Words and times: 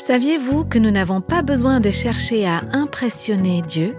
Saviez-vous 0.00 0.64
que 0.64 0.78
nous 0.78 0.90
n'avons 0.90 1.20
pas 1.20 1.42
besoin 1.42 1.78
de 1.78 1.90
chercher 1.90 2.46
à 2.46 2.62
impressionner 2.72 3.60
Dieu? 3.60 3.94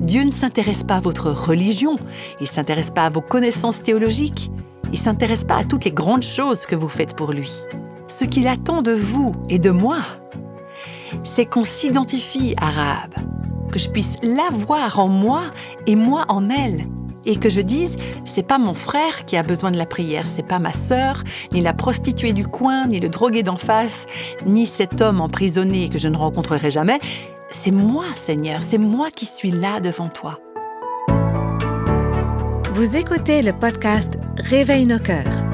Dieu 0.00 0.22
ne 0.22 0.32
s'intéresse 0.32 0.82
pas 0.82 0.94
à 0.96 1.00
votre 1.00 1.30
religion, 1.30 1.96
il 2.40 2.44
ne 2.44 2.48
s'intéresse 2.48 2.90
pas 2.90 3.04
à 3.04 3.10
vos 3.10 3.20
connaissances 3.20 3.82
théologiques, 3.82 4.50
il 4.86 4.98
ne 4.98 5.04
s'intéresse 5.04 5.44
pas 5.44 5.58
à 5.58 5.64
toutes 5.64 5.84
les 5.84 5.92
grandes 5.92 6.22
choses 6.22 6.64
que 6.64 6.74
vous 6.74 6.88
faites 6.88 7.14
pour 7.14 7.32
lui. 7.32 7.52
Ce 8.08 8.24
qu'il 8.24 8.48
attend 8.48 8.80
de 8.80 8.92
vous 8.92 9.34
et 9.50 9.58
de 9.58 9.68
moi, 9.70 9.98
c'est 11.22 11.44
qu'on 11.44 11.64
s'identifie 11.64 12.54
à 12.58 12.70
Rahab, 12.70 13.14
que 13.70 13.78
je 13.78 13.90
puisse 13.90 14.16
la 14.22 14.48
voir 14.50 14.98
en 15.00 15.08
moi 15.08 15.42
et 15.86 15.96
moi 15.96 16.24
en 16.28 16.48
elle, 16.48 16.86
et 17.26 17.36
que 17.36 17.50
je 17.50 17.60
dise 17.60 17.96
c'est 18.40 18.46
pas 18.46 18.56
mon 18.56 18.72
frère 18.72 19.26
qui 19.26 19.36
a 19.36 19.42
besoin 19.42 19.70
de 19.70 19.76
la 19.76 19.84
prière, 19.84 20.24
c'est 20.26 20.46
pas 20.46 20.58
ma 20.58 20.72
sœur, 20.72 21.24
ni 21.52 21.60
la 21.60 21.74
prostituée 21.74 22.32
du 22.32 22.46
coin, 22.46 22.86
ni 22.86 22.98
le 22.98 23.10
drogué 23.10 23.42
d'en 23.42 23.56
face, 23.56 24.06
ni 24.46 24.64
cet 24.64 25.02
homme 25.02 25.20
emprisonné 25.20 25.90
que 25.90 25.98
je 25.98 26.08
ne 26.08 26.16
rencontrerai 26.16 26.70
jamais, 26.70 26.98
c'est 27.50 27.70
moi, 27.70 28.06
Seigneur, 28.16 28.60
c'est 28.66 28.78
moi 28.78 29.10
qui 29.10 29.26
suis 29.26 29.50
là 29.50 29.80
devant 29.80 30.08
toi. 30.08 30.38
Vous 32.72 32.96
écoutez 32.96 33.42
le 33.42 33.52
podcast 33.52 34.18
Réveille 34.38 34.86
nos 34.86 35.00
cœurs. 35.00 35.44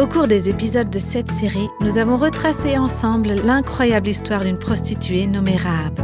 Au 0.00 0.06
cours 0.06 0.28
des 0.28 0.48
épisodes 0.48 0.90
de 0.90 1.00
cette 1.00 1.32
série, 1.32 1.66
nous 1.80 1.98
avons 1.98 2.16
retracé 2.16 2.78
ensemble 2.78 3.30
l'incroyable 3.44 4.06
histoire 4.06 4.44
d'une 4.44 4.60
prostituée 4.60 5.26
nommée 5.26 5.56
Rahab. 5.56 5.98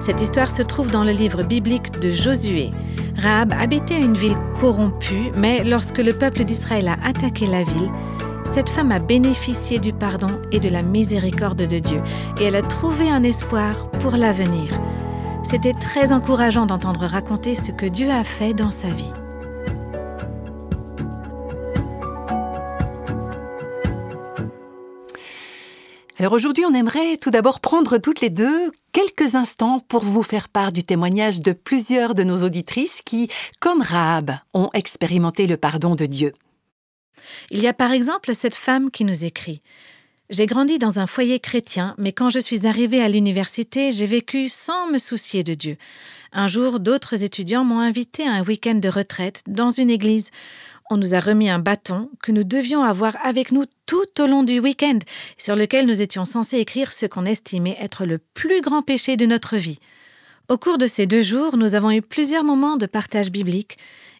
Cette 0.00 0.20
histoire 0.20 0.50
se 0.50 0.60
trouve 0.60 0.90
dans 0.90 1.04
le 1.04 1.12
livre 1.12 1.44
biblique 1.44 1.98
de 2.00 2.10
Josué. 2.10 2.72
Rahab 3.22 3.52
habitait 3.52 4.00
une 4.00 4.16
ville 4.16 4.36
corrompue, 4.60 5.30
mais 5.36 5.62
lorsque 5.62 5.98
le 5.98 6.12
peuple 6.12 6.44
d'Israël 6.44 6.88
a 6.88 6.96
attaqué 7.04 7.46
la 7.46 7.62
ville, 7.62 7.90
cette 8.52 8.68
femme 8.68 8.90
a 8.90 8.98
bénéficié 8.98 9.78
du 9.78 9.92
pardon 9.92 10.26
et 10.50 10.58
de 10.58 10.68
la 10.68 10.82
miséricorde 10.82 11.66
de 11.66 11.78
Dieu, 11.78 12.02
et 12.40 12.44
elle 12.44 12.56
a 12.56 12.62
trouvé 12.62 13.08
un 13.08 13.22
espoir 13.22 13.88
pour 14.00 14.16
l'avenir. 14.16 14.78
C'était 15.44 15.72
très 15.72 16.12
encourageant 16.12 16.66
d'entendre 16.66 17.06
raconter 17.06 17.54
ce 17.54 17.70
que 17.70 17.86
Dieu 17.86 18.10
a 18.10 18.24
fait 18.24 18.54
dans 18.54 18.72
sa 18.72 18.88
vie. 18.88 19.12
Alors 26.18 26.34
aujourd'hui, 26.34 26.64
on 26.66 26.74
aimerait 26.74 27.16
tout 27.16 27.30
d'abord 27.30 27.60
prendre 27.60 27.96
toutes 27.96 28.20
les 28.20 28.28
deux 28.28 28.70
quelques 28.92 29.34
instants 29.34 29.80
pour 29.80 30.04
vous 30.04 30.22
faire 30.22 30.50
part 30.50 30.70
du 30.70 30.84
témoignage 30.84 31.40
de 31.40 31.52
plusieurs 31.52 32.14
de 32.14 32.22
nos 32.22 32.42
auditrices 32.42 33.00
qui, 33.02 33.28
comme 33.60 33.80
Rahab, 33.80 34.32
ont 34.52 34.68
expérimenté 34.74 35.46
le 35.46 35.56
pardon 35.56 35.94
de 35.94 36.04
Dieu. 36.04 36.32
Il 37.50 37.60
y 37.60 37.66
a 37.66 37.72
par 37.72 37.92
exemple 37.92 38.34
cette 38.34 38.54
femme 38.54 38.90
qui 38.90 39.04
nous 39.04 39.24
écrit 39.24 39.62
J'ai 40.28 40.44
grandi 40.44 40.78
dans 40.78 41.00
un 41.00 41.06
foyer 41.06 41.40
chrétien, 41.40 41.94
mais 41.96 42.12
quand 42.12 42.28
je 42.28 42.40
suis 42.40 42.66
arrivée 42.66 43.02
à 43.02 43.08
l'université, 43.08 43.90
j'ai 43.90 44.06
vécu 44.06 44.50
sans 44.50 44.90
me 44.90 44.98
soucier 44.98 45.42
de 45.44 45.54
Dieu. 45.54 45.78
Un 46.32 46.46
jour, 46.46 46.78
d'autres 46.78 47.24
étudiants 47.24 47.64
m'ont 47.64 47.80
invité 47.80 48.26
à 48.26 48.32
un 48.32 48.44
week-end 48.44 48.74
de 48.74 48.88
retraite 48.90 49.42
dans 49.46 49.70
une 49.70 49.90
église. 49.90 50.30
On 50.92 50.98
nous 50.98 51.14
a 51.14 51.20
remis 51.20 51.48
un 51.48 51.58
bâton 51.58 52.10
que 52.22 52.32
nous 52.32 52.44
devions 52.44 52.82
avoir 52.82 53.16
avec 53.24 53.50
nous 53.50 53.64
tout 53.86 54.20
au 54.20 54.26
long 54.26 54.42
du 54.42 54.60
week-end, 54.60 54.98
sur 55.38 55.56
lequel 55.56 55.86
nous 55.86 56.02
étions 56.02 56.26
censés 56.26 56.58
écrire 56.58 56.92
ce 56.92 57.06
qu'on 57.06 57.24
estimait 57.24 57.78
être 57.80 58.04
le 58.04 58.18
plus 58.18 58.60
grand 58.60 58.82
péché 58.82 59.16
de 59.16 59.24
notre 59.24 59.56
vie. 59.56 59.78
Au 60.50 60.58
cours 60.58 60.76
de 60.76 60.86
ces 60.86 61.06
deux 61.06 61.22
jours, 61.22 61.56
nous 61.56 61.74
avons 61.74 61.92
eu 61.92 62.02
plusieurs 62.02 62.44
moments 62.44 62.76
de 62.76 62.84
partage 62.84 63.30
biblique, 63.30 63.78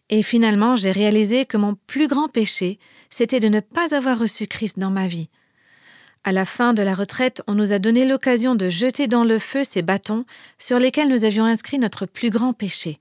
et 0.09 0.23
finalement, 0.23 0.75
j'ai 0.75 0.91
réalisé 0.91 1.45
que 1.45 1.57
mon 1.57 1.75
plus 1.85 2.07
grand 2.07 2.27
péché, 2.27 2.79
c'était 3.11 3.39
de 3.39 3.49
ne 3.49 3.59
pas 3.59 3.93
avoir 3.93 4.17
reçu 4.17 4.47
Christ 4.47 4.79
dans 4.79 4.89
ma 4.89 5.05
vie. 5.05 5.29
À 6.23 6.31
la 6.31 6.43
fin 6.43 6.73
de 6.73 6.81
la 6.81 6.95
retraite, 6.95 7.43
on 7.45 7.53
nous 7.53 7.71
a 7.71 7.77
donné 7.77 8.03
l'occasion 8.03 8.55
de 8.55 8.67
jeter 8.67 9.05
dans 9.05 9.23
le 9.23 9.37
feu 9.37 9.63
ces 9.63 9.83
bâtons 9.83 10.25
sur 10.57 10.79
lesquels 10.79 11.09
nous 11.09 11.23
avions 11.23 11.45
inscrit 11.45 11.77
notre 11.77 12.07
plus 12.07 12.31
grand 12.31 12.53
péché. 12.53 12.99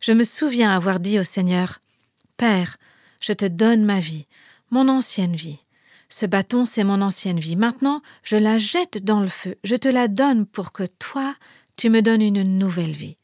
Je 0.00 0.10
me 0.10 0.24
souviens 0.24 0.72
avoir 0.72 0.98
dit 0.98 1.20
au 1.20 1.24
Seigneur 1.24 1.78
Père, 2.36 2.78
je 3.26 3.32
te 3.32 3.44
donne 3.44 3.84
ma 3.84 3.98
vie, 3.98 4.26
mon 4.70 4.88
ancienne 4.88 5.34
vie. 5.34 5.58
Ce 6.08 6.26
bâton, 6.26 6.64
c'est 6.64 6.84
mon 6.84 7.02
ancienne 7.02 7.40
vie. 7.40 7.56
Maintenant, 7.56 8.00
je 8.22 8.36
la 8.36 8.56
jette 8.56 9.04
dans 9.04 9.18
le 9.18 9.26
feu. 9.26 9.56
Je 9.64 9.74
te 9.74 9.88
la 9.88 10.06
donne 10.06 10.46
pour 10.46 10.70
que 10.70 10.84
toi, 10.84 11.34
tu 11.76 11.90
me 11.90 12.02
donnes 12.02 12.22
une 12.22 12.44
nouvelle 12.56 12.92
vie. 12.92 13.16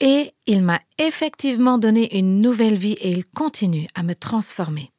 Et 0.00 0.34
il 0.46 0.62
m'a 0.62 0.82
effectivement 0.98 1.78
donné 1.78 2.18
une 2.18 2.42
nouvelle 2.42 2.76
vie 2.76 2.98
et 3.00 3.10
il 3.10 3.24
continue 3.24 3.88
à 3.94 4.02
me 4.02 4.14
transformer. 4.14 4.90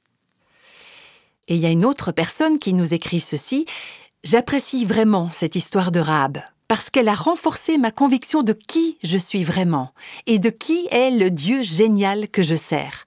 Et 1.48 1.54
il 1.54 1.62
y 1.62 1.68
a 1.68 1.72
une 1.72 1.86
autre 1.86 2.12
personne 2.12 2.58
qui 2.58 2.74
nous 2.74 2.96
écrit 2.96 3.20
ceci. 3.20 3.68
J'apprécie 4.24 4.84
vraiment 4.86 5.30
cette 5.32 5.56
histoire 5.56 5.92
de 5.92 6.00
Rahab 6.00 6.40
parce 6.68 6.90
qu'elle 6.90 7.08
a 7.08 7.14
renforcé 7.14 7.78
ma 7.78 7.92
conviction 7.92 8.42
de 8.42 8.54
qui 8.54 8.98
je 9.04 9.20
suis 9.20 9.44
vraiment 9.44 9.94
et 10.26 10.40
de 10.40 10.50
qui 10.50 10.88
est 10.90 11.12
le 11.12 11.30
Dieu 11.30 11.62
génial 11.62 12.30
que 12.30 12.42
je 12.42 12.56
sers. 12.56 13.07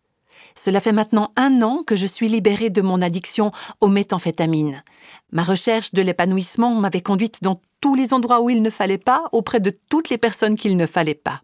Cela 0.62 0.81
fait 0.81 0.93
maintenant 0.93 1.32
un 1.37 1.62
an 1.62 1.82
que 1.87 1.97
je 1.97 2.04
suis 2.04 2.28
libérée 2.28 2.69
de 2.69 2.82
mon 2.82 3.00
addiction 3.00 3.50
aux 3.81 3.88
méthamphétamines. 3.88 4.84
Ma 5.32 5.43
recherche 5.43 5.93
de 5.94 6.03
l'épanouissement 6.03 6.75
m'avait 6.75 7.00
conduite 7.00 7.38
dans 7.41 7.62
tous 7.81 7.94
les 7.94 8.12
endroits 8.12 8.43
où 8.43 8.50
il 8.50 8.60
ne 8.60 8.69
fallait 8.69 8.99
pas, 8.99 9.25
auprès 9.32 9.60
de 9.60 9.75
toutes 9.88 10.10
les 10.10 10.19
personnes 10.19 10.56
qu'il 10.56 10.76
ne 10.76 10.84
fallait 10.84 11.15
pas. 11.15 11.41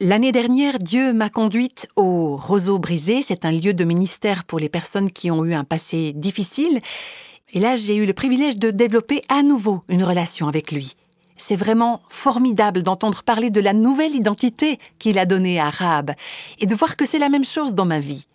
L'année 0.00 0.32
dernière, 0.32 0.78
Dieu 0.78 1.12
m'a 1.12 1.28
conduite 1.28 1.88
au 1.94 2.36
Roseau 2.36 2.78
Brisé. 2.78 3.20
C'est 3.20 3.44
un 3.44 3.52
lieu 3.52 3.74
de 3.74 3.84
ministère 3.84 4.44
pour 4.44 4.58
les 4.58 4.70
personnes 4.70 5.10
qui 5.10 5.30
ont 5.30 5.44
eu 5.44 5.52
un 5.52 5.64
passé 5.64 6.14
difficile. 6.14 6.80
Et 7.52 7.60
là, 7.60 7.76
j'ai 7.76 7.96
eu 7.96 8.06
le 8.06 8.14
privilège 8.14 8.56
de 8.56 8.70
développer 8.70 9.24
à 9.28 9.42
nouveau 9.42 9.82
une 9.90 10.04
relation 10.04 10.48
avec 10.48 10.72
lui. 10.72 10.94
C'est 11.36 11.54
vraiment 11.54 12.00
formidable 12.08 12.82
d'entendre 12.82 13.22
parler 13.22 13.50
de 13.50 13.60
la 13.60 13.74
nouvelle 13.74 14.14
identité 14.14 14.78
qu'il 14.98 15.18
a 15.18 15.26
donnée 15.26 15.60
à 15.60 15.68
Rahab 15.68 16.12
et 16.58 16.64
de 16.64 16.74
voir 16.74 16.96
que 16.96 17.04
c'est 17.04 17.18
la 17.18 17.28
même 17.28 17.44
chose 17.44 17.74
dans 17.74 17.84
ma 17.84 18.00
vie. 18.00 18.27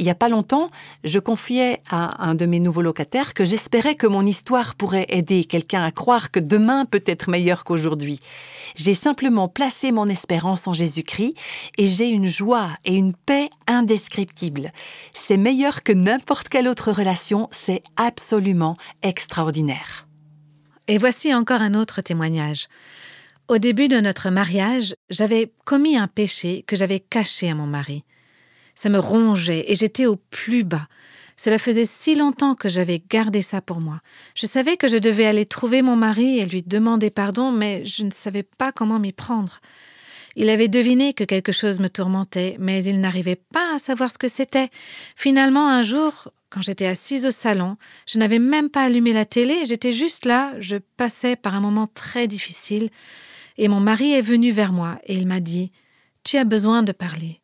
Il 0.00 0.04
n'y 0.04 0.10
a 0.10 0.14
pas 0.14 0.30
longtemps, 0.30 0.70
je 1.04 1.18
confiais 1.18 1.82
à 1.90 2.24
un 2.24 2.34
de 2.34 2.46
mes 2.46 2.58
nouveaux 2.58 2.80
locataires 2.80 3.34
que 3.34 3.44
j'espérais 3.44 3.96
que 3.96 4.06
mon 4.06 4.24
histoire 4.24 4.74
pourrait 4.74 5.04
aider 5.10 5.44
quelqu'un 5.44 5.82
à 5.82 5.92
croire 5.92 6.30
que 6.30 6.40
demain 6.40 6.86
peut 6.86 7.04
être 7.04 7.28
meilleur 7.28 7.64
qu'aujourd'hui. 7.64 8.18
J'ai 8.76 8.94
simplement 8.94 9.46
placé 9.46 9.92
mon 9.92 10.08
espérance 10.08 10.66
en 10.66 10.72
Jésus-Christ 10.72 11.34
et 11.76 11.86
j'ai 11.86 12.08
une 12.08 12.24
joie 12.24 12.70
et 12.86 12.96
une 12.96 13.12
paix 13.12 13.50
indescriptibles. 13.66 14.72
C'est 15.12 15.36
meilleur 15.36 15.82
que 15.82 15.92
n'importe 15.92 16.48
quelle 16.48 16.68
autre 16.68 16.92
relation, 16.92 17.50
c'est 17.50 17.82
absolument 17.98 18.78
extraordinaire. 19.02 20.08
Et 20.88 20.96
voici 20.96 21.34
encore 21.34 21.60
un 21.60 21.74
autre 21.74 22.00
témoignage. 22.00 22.68
Au 23.48 23.58
début 23.58 23.88
de 23.88 24.00
notre 24.00 24.30
mariage, 24.30 24.94
j'avais 25.10 25.52
commis 25.66 25.98
un 25.98 26.08
péché 26.08 26.64
que 26.66 26.74
j'avais 26.74 27.00
caché 27.00 27.50
à 27.50 27.54
mon 27.54 27.66
mari. 27.66 28.02
Ça 28.80 28.88
me 28.88 28.98
rongeait 28.98 29.70
et 29.70 29.74
j'étais 29.74 30.06
au 30.06 30.16
plus 30.16 30.64
bas. 30.64 30.88
Cela 31.36 31.58
faisait 31.58 31.84
si 31.84 32.14
longtemps 32.14 32.54
que 32.54 32.70
j'avais 32.70 33.02
gardé 33.10 33.42
ça 33.42 33.60
pour 33.60 33.78
moi. 33.78 34.00
Je 34.34 34.46
savais 34.46 34.78
que 34.78 34.88
je 34.88 34.96
devais 34.96 35.26
aller 35.26 35.44
trouver 35.44 35.82
mon 35.82 35.96
mari 35.96 36.38
et 36.38 36.46
lui 36.46 36.62
demander 36.62 37.10
pardon, 37.10 37.52
mais 37.52 37.84
je 37.84 38.04
ne 38.04 38.10
savais 38.10 38.42
pas 38.42 38.72
comment 38.72 38.98
m'y 38.98 39.12
prendre. 39.12 39.60
Il 40.34 40.48
avait 40.48 40.68
deviné 40.68 41.12
que 41.12 41.24
quelque 41.24 41.52
chose 41.52 41.78
me 41.78 41.90
tourmentait, 41.90 42.56
mais 42.58 42.82
il 42.82 43.02
n'arrivait 43.02 43.42
pas 43.52 43.74
à 43.74 43.78
savoir 43.78 44.10
ce 44.10 44.16
que 44.16 44.28
c'était. 44.28 44.70
Finalement, 45.14 45.68
un 45.68 45.82
jour, 45.82 46.32
quand 46.48 46.62
j'étais 46.62 46.86
assise 46.86 47.26
au 47.26 47.30
salon, 47.30 47.76
je 48.06 48.18
n'avais 48.18 48.38
même 48.38 48.70
pas 48.70 48.84
allumé 48.84 49.12
la 49.12 49.26
télé, 49.26 49.66
j'étais 49.66 49.92
juste 49.92 50.24
là, 50.24 50.54
je 50.58 50.78
passais 50.96 51.36
par 51.36 51.54
un 51.54 51.60
moment 51.60 51.86
très 51.86 52.26
difficile, 52.26 52.88
et 53.58 53.68
mon 53.68 53.80
mari 53.80 54.12
est 54.14 54.22
venu 54.22 54.52
vers 54.52 54.72
moi 54.72 54.98
et 55.04 55.16
il 55.16 55.26
m'a 55.26 55.40
dit 55.40 55.70
Tu 56.24 56.38
as 56.38 56.44
besoin 56.44 56.82
de 56.82 56.92
parler. 56.92 57.40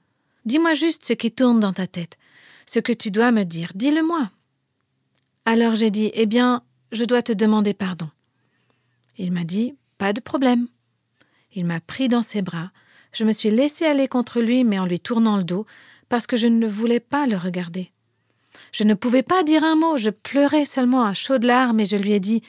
Dis-moi 0.47 0.75
juste 0.75 1.05
ce 1.05 1.13
qui 1.13 1.33
tourne 1.33 1.61
dans 1.61 1.73
ta 1.73 1.87
tête, 1.87 2.19
ce 2.67 2.79
que 2.79 2.93
tu 2.93 3.11
dois 3.11 3.33
me 3.33 3.43
dire, 3.43 3.73
dis-le-moi. 3.75 4.31
Alors 5.45 5.75
j'ai 5.75 5.91
dit 5.91 6.11
Eh 6.15 6.27
bien, 6.27 6.63
je 6.93 7.05
dois 7.05 7.23
te 7.23 7.33
demander 7.33 7.75
pardon. 7.75 8.09
Il 9.19 9.33
m'a 9.33 9.45
dit 9.45 9.75
Pas 9.99 10.13
de 10.13 10.21
problème. 10.21 10.69
Il 11.55 11.67
m'a 11.67 11.81
pris 11.81 12.09
dans 12.09 12.23
ses 12.23 12.43
bras, 12.43 12.71
je 13.13 13.25
me 13.25 13.33
suis 13.33 13.51
laissé 13.51 13.87
aller 13.87 14.09
contre 14.09 14.41
lui, 14.41 14.63
mais 14.63 14.79
en 14.79 14.87
lui 14.87 15.01
tournant 15.01 15.37
le 15.37 15.45
dos, 15.45 15.67
parce 16.09 16.27
que 16.27 16.37
je 16.37 16.47
ne 16.47 16.67
voulais 16.69 17.01
pas 17.01 17.27
le 17.27 17.37
regarder. 17.37 17.91
Je 18.73 18.85
ne 18.85 18.95
pouvais 18.95 19.23
pas 19.23 19.43
dire 19.43 19.65
un 19.65 19.75
mot, 19.75 19.97
je 19.97 20.11
pleurais 20.11 20.65
seulement 20.65 21.05
à 21.05 21.15
chaudes 21.15 21.45
larmes 21.45 21.81
et 21.81 21.87
je 21.87 21.97
lui 21.97 22.13
ai 22.13 22.21
dit 22.21 22.43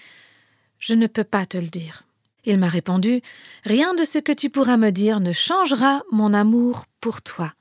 Je 0.77 0.93
ne 0.93 1.07
peux 1.07 1.23
pas 1.23 1.45
te 1.45 1.57
le 1.57 1.67
dire. 1.67 2.03
Il 2.45 2.59
m'a 2.59 2.67
répondu 2.67 3.21
Rien 3.63 3.93
de 3.95 4.03
ce 4.03 4.19
que 4.19 4.31
tu 4.31 4.49
pourras 4.49 4.77
me 4.77 4.91
dire 4.91 5.19
ne 5.19 5.31
changera 5.31 6.03
mon 6.11 6.33
amour 6.33 6.85
pour 7.01 7.21
toi. 7.21 7.53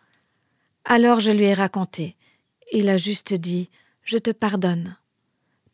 Alors 0.88 1.18
je 1.18 1.32
lui 1.32 1.46
ai 1.46 1.54
raconté. 1.54 2.16
Il 2.72 2.88
a 2.88 2.96
juste 2.96 3.34
dit 3.34 3.70
Je 4.02 4.18
te 4.18 4.30
pardonne. 4.30 4.96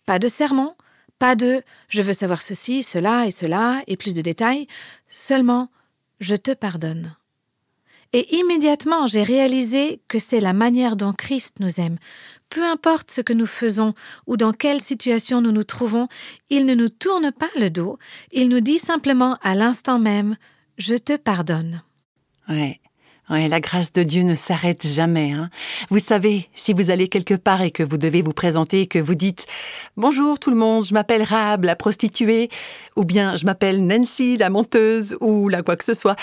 Pas 0.06 0.18
de 0.18 0.26
sermon, 0.26 0.74
pas 1.18 1.36
de 1.36 1.62
Je 1.88 2.00
veux 2.00 2.14
savoir 2.14 2.40
ceci, 2.40 2.82
cela 2.82 3.26
et 3.26 3.30
cela, 3.30 3.82
et 3.86 3.98
plus 3.98 4.14
de 4.14 4.22
détails, 4.22 4.66
seulement 5.08 5.70
Je 6.20 6.34
te 6.34 6.52
pardonne. 6.52 7.14
Et 8.14 8.36
immédiatement 8.36 9.06
j'ai 9.06 9.22
réalisé 9.22 10.00
que 10.08 10.18
c'est 10.18 10.40
la 10.40 10.54
manière 10.54 10.96
dont 10.96 11.12
Christ 11.12 11.56
nous 11.60 11.78
aime. 11.78 11.98
peu 12.48 12.64
importe 12.64 13.10
ce 13.10 13.20
que 13.20 13.34
nous 13.34 13.46
faisons 13.46 13.94
ou 14.26 14.38
dans 14.38 14.52
quelle 14.52 14.80
situation 14.80 15.42
nous 15.42 15.52
nous 15.52 15.64
trouvons, 15.64 16.08
il 16.48 16.64
ne 16.64 16.74
nous 16.74 16.90
tourne 16.90 17.32
pas 17.32 17.50
le 17.58 17.68
dos, 17.68 17.98
il 18.30 18.48
nous 18.48 18.60
dit 18.60 18.78
simplement 18.78 19.38
à 19.42 19.54
l'instant 19.54 19.98
même 19.98 20.36
Je 20.78 20.94
te 20.94 21.16
pardonne. 21.16 21.82
Ouais. 22.48 22.81
Ouais, 23.32 23.48
la 23.48 23.60
grâce 23.60 23.94
de 23.94 24.02
Dieu 24.02 24.24
ne 24.24 24.34
s'arrête 24.34 24.86
jamais. 24.86 25.32
Hein. 25.32 25.48
Vous 25.88 26.00
savez, 26.00 26.50
si 26.54 26.74
vous 26.74 26.90
allez 26.90 27.08
quelque 27.08 27.32
part 27.32 27.62
et 27.62 27.70
que 27.70 27.82
vous 27.82 27.96
devez 27.96 28.20
vous 28.20 28.34
présenter, 28.34 28.86
que 28.86 28.98
vous 28.98 29.14
dites 29.14 29.46
Bonjour 29.96 30.38
tout 30.38 30.50
le 30.50 30.56
monde, 30.56 30.84
je 30.84 30.92
m'appelle 30.92 31.22
Rab, 31.22 31.64
la 31.64 31.74
prostituée, 31.74 32.50
ou 32.94 33.04
bien 33.04 33.36
je 33.36 33.46
m'appelle 33.46 33.86
Nancy, 33.86 34.36
la 34.36 34.50
monteuse, 34.50 35.16
ou 35.22 35.48
la 35.48 35.62
quoi 35.62 35.76
que 35.76 35.84
ce 35.84 35.94
soit, 35.94 36.16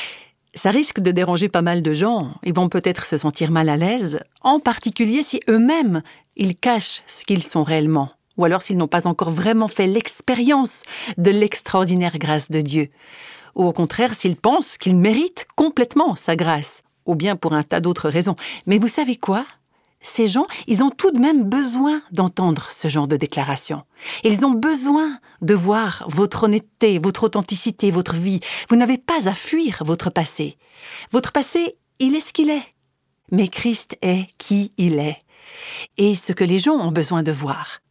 ça 0.53 0.69
risque 0.69 0.99
de 0.99 1.09
déranger 1.09 1.49
pas 1.49 1.63
mal 1.63 1.81
de 1.81 1.93
gens. 1.93 2.35
Ils 2.43 2.53
vont 2.53 2.69
peut-être 2.69 3.07
se 3.07 3.17
sentir 3.17 3.49
mal 3.49 3.69
à 3.69 3.75
l'aise, 3.75 4.19
en 4.41 4.59
particulier 4.59 5.23
si 5.23 5.39
eux-mêmes, 5.49 6.03
ils 6.35 6.55
cachent 6.55 7.01
ce 7.07 7.25
qu'ils 7.25 7.41
sont 7.41 7.63
réellement, 7.63 8.11
ou 8.37 8.45
alors 8.45 8.61
s'ils 8.61 8.77
n'ont 8.77 8.87
pas 8.87 9.07
encore 9.07 9.31
vraiment 9.31 9.67
fait 9.67 9.87
l'expérience 9.87 10.83
de 11.17 11.31
l'extraordinaire 11.31 12.19
grâce 12.19 12.51
de 12.51 12.61
Dieu, 12.61 12.89
ou 13.55 13.65
au 13.65 13.73
contraire 13.73 14.13
s'ils 14.13 14.37
pensent 14.37 14.77
qu'ils 14.77 14.95
méritent 14.95 15.47
complètement 15.55 16.15
sa 16.15 16.35
grâce, 16.35 16.83
ou 17.05 17.15
bien 17.15 17.35
pour 17.35 17.53
un 17.53 17.63
tas 17.63 17.81
d'autres 17.81 18.09
raisons. 18.09 18.35
Mais 18.65 18.77
vous 18.77 18.87
savez 18.87 19.15
quoi? 19.15 19.45
Ces 20.01 20.29
gens, 20.29 20.47
ils 20.67 20.81
ont 20.81 20.91
tout 20.91 21.11
de 21.11 21.19
même 21.19 21.43
besoin 21.43 22.01
d'entendre 22.11 22.67
ce 22.71 22.87
genre 22.87 23.07
de 23.07 23.17
déclaration. 23.17 23.83
Ils 24.23 24.45
ont 24.45 24.51
besoin 24.51 25.19
de 25.41 25.53
voir 25.53 26.05
votre 26.07 26.43
honnêteté, 26.43 26.99
votre 26.99 27.23
authenticité, 27.23 27.91
votre 27.91 28.15
vie. 28.15 28.39
Vous 28.69 28.77
n'avez 28.77 28.97
pas 28.97 29.27
à 29.27 29.33
fuir 29.33 29.83
votre 29.85 30.09
passé. 30.09 30.57
Votre 31.11 31.33
passé, 31.33 31.77
il 31.99 32.15
est 32.15 32.21
ce 32.21 32.31
qu'il 32.31 32.49
est. 32.49 32.63
Mais 33.31 33.49
Christ 33.49 33.97
est 34.01 34.27
qui 34.37 34.71
il 34.77 34.99
est. 34.99 35.17
Et 35.97 36.15
ce 36.15 36.31
que 36.31 36.45
les 36.45 36.59
gens 36.59 36.75
ont 36.75 36.91
besoin 36.91 37.21
de 37.21 37.31
voir, 37.31 37.81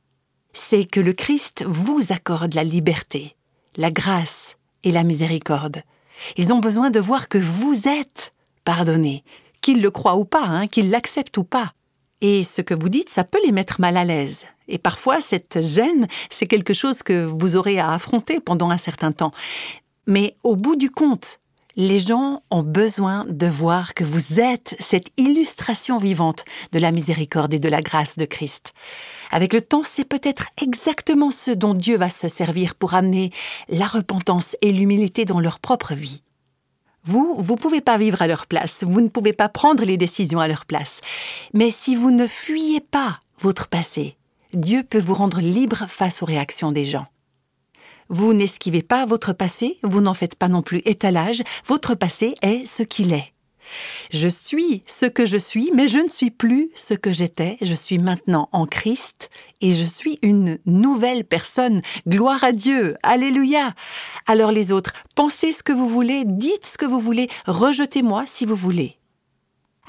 c'est 0.54 0.84
que 0.84 1.00
le 1.00 1.12
Christ 1.12 1.64
vous 1.68 2.06
accorde 2.08 2.54
la 2.54 2.64
liberté, 2.64 3.36
la 3.76 3.90
grâce 3.90 4.56
et 4.82 4.90
la 4.90 5.04
miséricorde. 5.04 5.82
Ils 6.36 6.52
ont 6.52 6.58
besoin 6.58 6.90
de 6.90 7.00
voir 7.00 7.28
que 7.28 7.38
vous 7.38 7.86
êtes 7.86 8.32
pardonné, 8.68 9.24
qu'ils 9.62 9.80
le 9.80 9.90
croient 9.90 10.18
ou 10.18 10.26
pas, 10.26 10.44
hein, 10.44 10.66
qu'ils 10.66 10.90
l'acceptent 10.90 11.38
ou 11.38 11.44
pas. 11.44 11.72
Et 12.20 12.44
ce 12.44 12.60
que 12.60 12.74
vous 12.74 12.90
dites, 12.90 13.08
ça 13.08 13.24
peut 13.24 13.38
les 13.42 13.50
mettre 13.50 13.80
mal 13.80 13.96
à 13.96 14.04
l'aise. 14.04 14.44
Et 14.68 14.76
parfois, 14.76 15.22
cette 15.22 15.62
gêne, 15.62 16.06
c'est 16.28 16.44
quelque 16.44 16.74
chose 16.74 17.02
que 17.02 17.24
vous 17.24 17.56
aurez 17.56 17.78
à 17.78 17.92
affronter 17.92 18.40
pendant 18.40 18.68
un 18.68 18.76
certain 18.76 19.10
temps. 19.10 19.32
Mais 20.06 20.36
au 20.44 20.54
bout 20.54 20.76
du 20.76 20.90
compte, 20.90 21.38
les 21.76 21.98
gens 21.98 22.42
ont 22.50 22.62
besoin 22.62 23.24
de 23.30 23.46
voir 23.46 23.94
que 23.94 24.04
vous 24.04 24.38
êtes 24.38 24.76
cette 24.80 25.12
illustration 25.16 25.96
vivante 25.96 26.44
de 26.72 26.78
la 26.78 26.92
miséricorde 26.92 27.54
et 27.54 27.58
de 27.58 27.70
la 27.70 27.80
grâce 27.80 28.18
de 28.18 28.26
Christ. 28.26 28.74
Avec 29.30 29.54
le 29.54 29.62
temps, 29.62 29.82
c'est 29.82 30.04
peut-être 30.06 30.48
exactement 30.60 31.30
ce 31.30 31.52
dont 31.52 31.72
Dieu 31.72 31.96
va 31.96 32.10
se 32.10 32.28
servir 32.28 32.74
pour 32.74 32.92
amener 32.92 33.30
la 33.70 33.86
repentance 33.86 34.56
et 34.60 34.72
l'humilité 34.72 35.24
dans 35.24 35.40
leur 35.40 35.58
propre 35.58 35.94
vie. 35.94 36.22
Vous, 37.08 37.36
vous 37.38 37.54
ne 37.54 37.58
pouvez 37.58 37.80
pas 37.80 37.96
vivre 37.96 38.20
à 38.20 38.26
leur 38.26 38.46
place, 38.46 38.84
vous 38.86 39.00
ne 39.00 39.08
pouvez 39.08 39.32
pas 39.32 39.48
prendre 39.48 39.82
les 39.82 39.96
décisions 39.96 40.40
à 40.40 40.46
leur 40.46 40.66
place. 40.66 41.00
Mais 41.54 41.70
si 41.70 41.96
vous 41.96 42.10
ne 42.10 42.26
fuyez 42.26 42.80
pas 42.80 43.20
votre 43.40 43.66
passé, 43.66 44.18
Dieu 44.52 44.82
peut 44.82 45.00
vous 45.00 45.14
rendre 45.14 45.40
libre 45.40 45.86
face 45.88 46.22
aux 46.22 46.26
réactions 46.26 46.70
des 46.70 46.84
gens. 46.84 47.06
Vous 48.10 48.34
n'esquivez 48.34 48.82
pas 48.82 49.06
votre 49.06 49.32
passé, 49.32 49.78
vous 49.82 50.02
n'en 50.02 50.12
faites 50.12 50.34
pas 50.34 50.48
non 50.48 50.60
plus 50.60 50.82
étalage, 50.84 51.42
votre 51.64 51.94
passé 51.94 52.34
est 52.42 52.66
ce 52.66 52.82
qu'il 52.82 53.14
est. 53.14 53.32
Je 54.10 54.28
suis 54.28 54.82
ce 54.86 55.06
que 55.06 55.26
je 55.26 55.36
suis, 55.36 55.70
mais 55.74 55.88
je 55.88 55.98
ne 55.98 56.08
suis 56.08 56.30
plus 56.30 56.70
ce 56.74 56.94
que 56.94 57.12
j'étais. 57.12 57.56
Je 57.60 57.74
suis 57.74 57.98
maintenant 57.98 58.48
en 58.52 58.66
Christ 58.66 59.30
et 59.60 59.74
je 59.74 59.84
suis 59.84 60.18
une 60.22 60.58
nouvelle 60.66 61.24
personne. 61.24 61.82
Gloire 62.06 62.44
à 62.44 62.52
Dieu. 62.52 62.94
Alléluia. 63.02 63.74
Alors 64.26 64.52
les 64.52 64.72
autres, 64.72 64.92
pensez 65.14 65.52
ce 65.52 65.62
que 65.62 65.72
vous 65.72 65.88
voulez, 65.88 66.24
dites 66.24 66.66
ce 66.66 66.78
que 66.78 66.86
vous 66.86 67.00
voulez, 67.00 67.28
rejetez-moi 67.46 68.24
si 68.26 68.46
vous 68.46 68.56
voulez. 68.56 68.98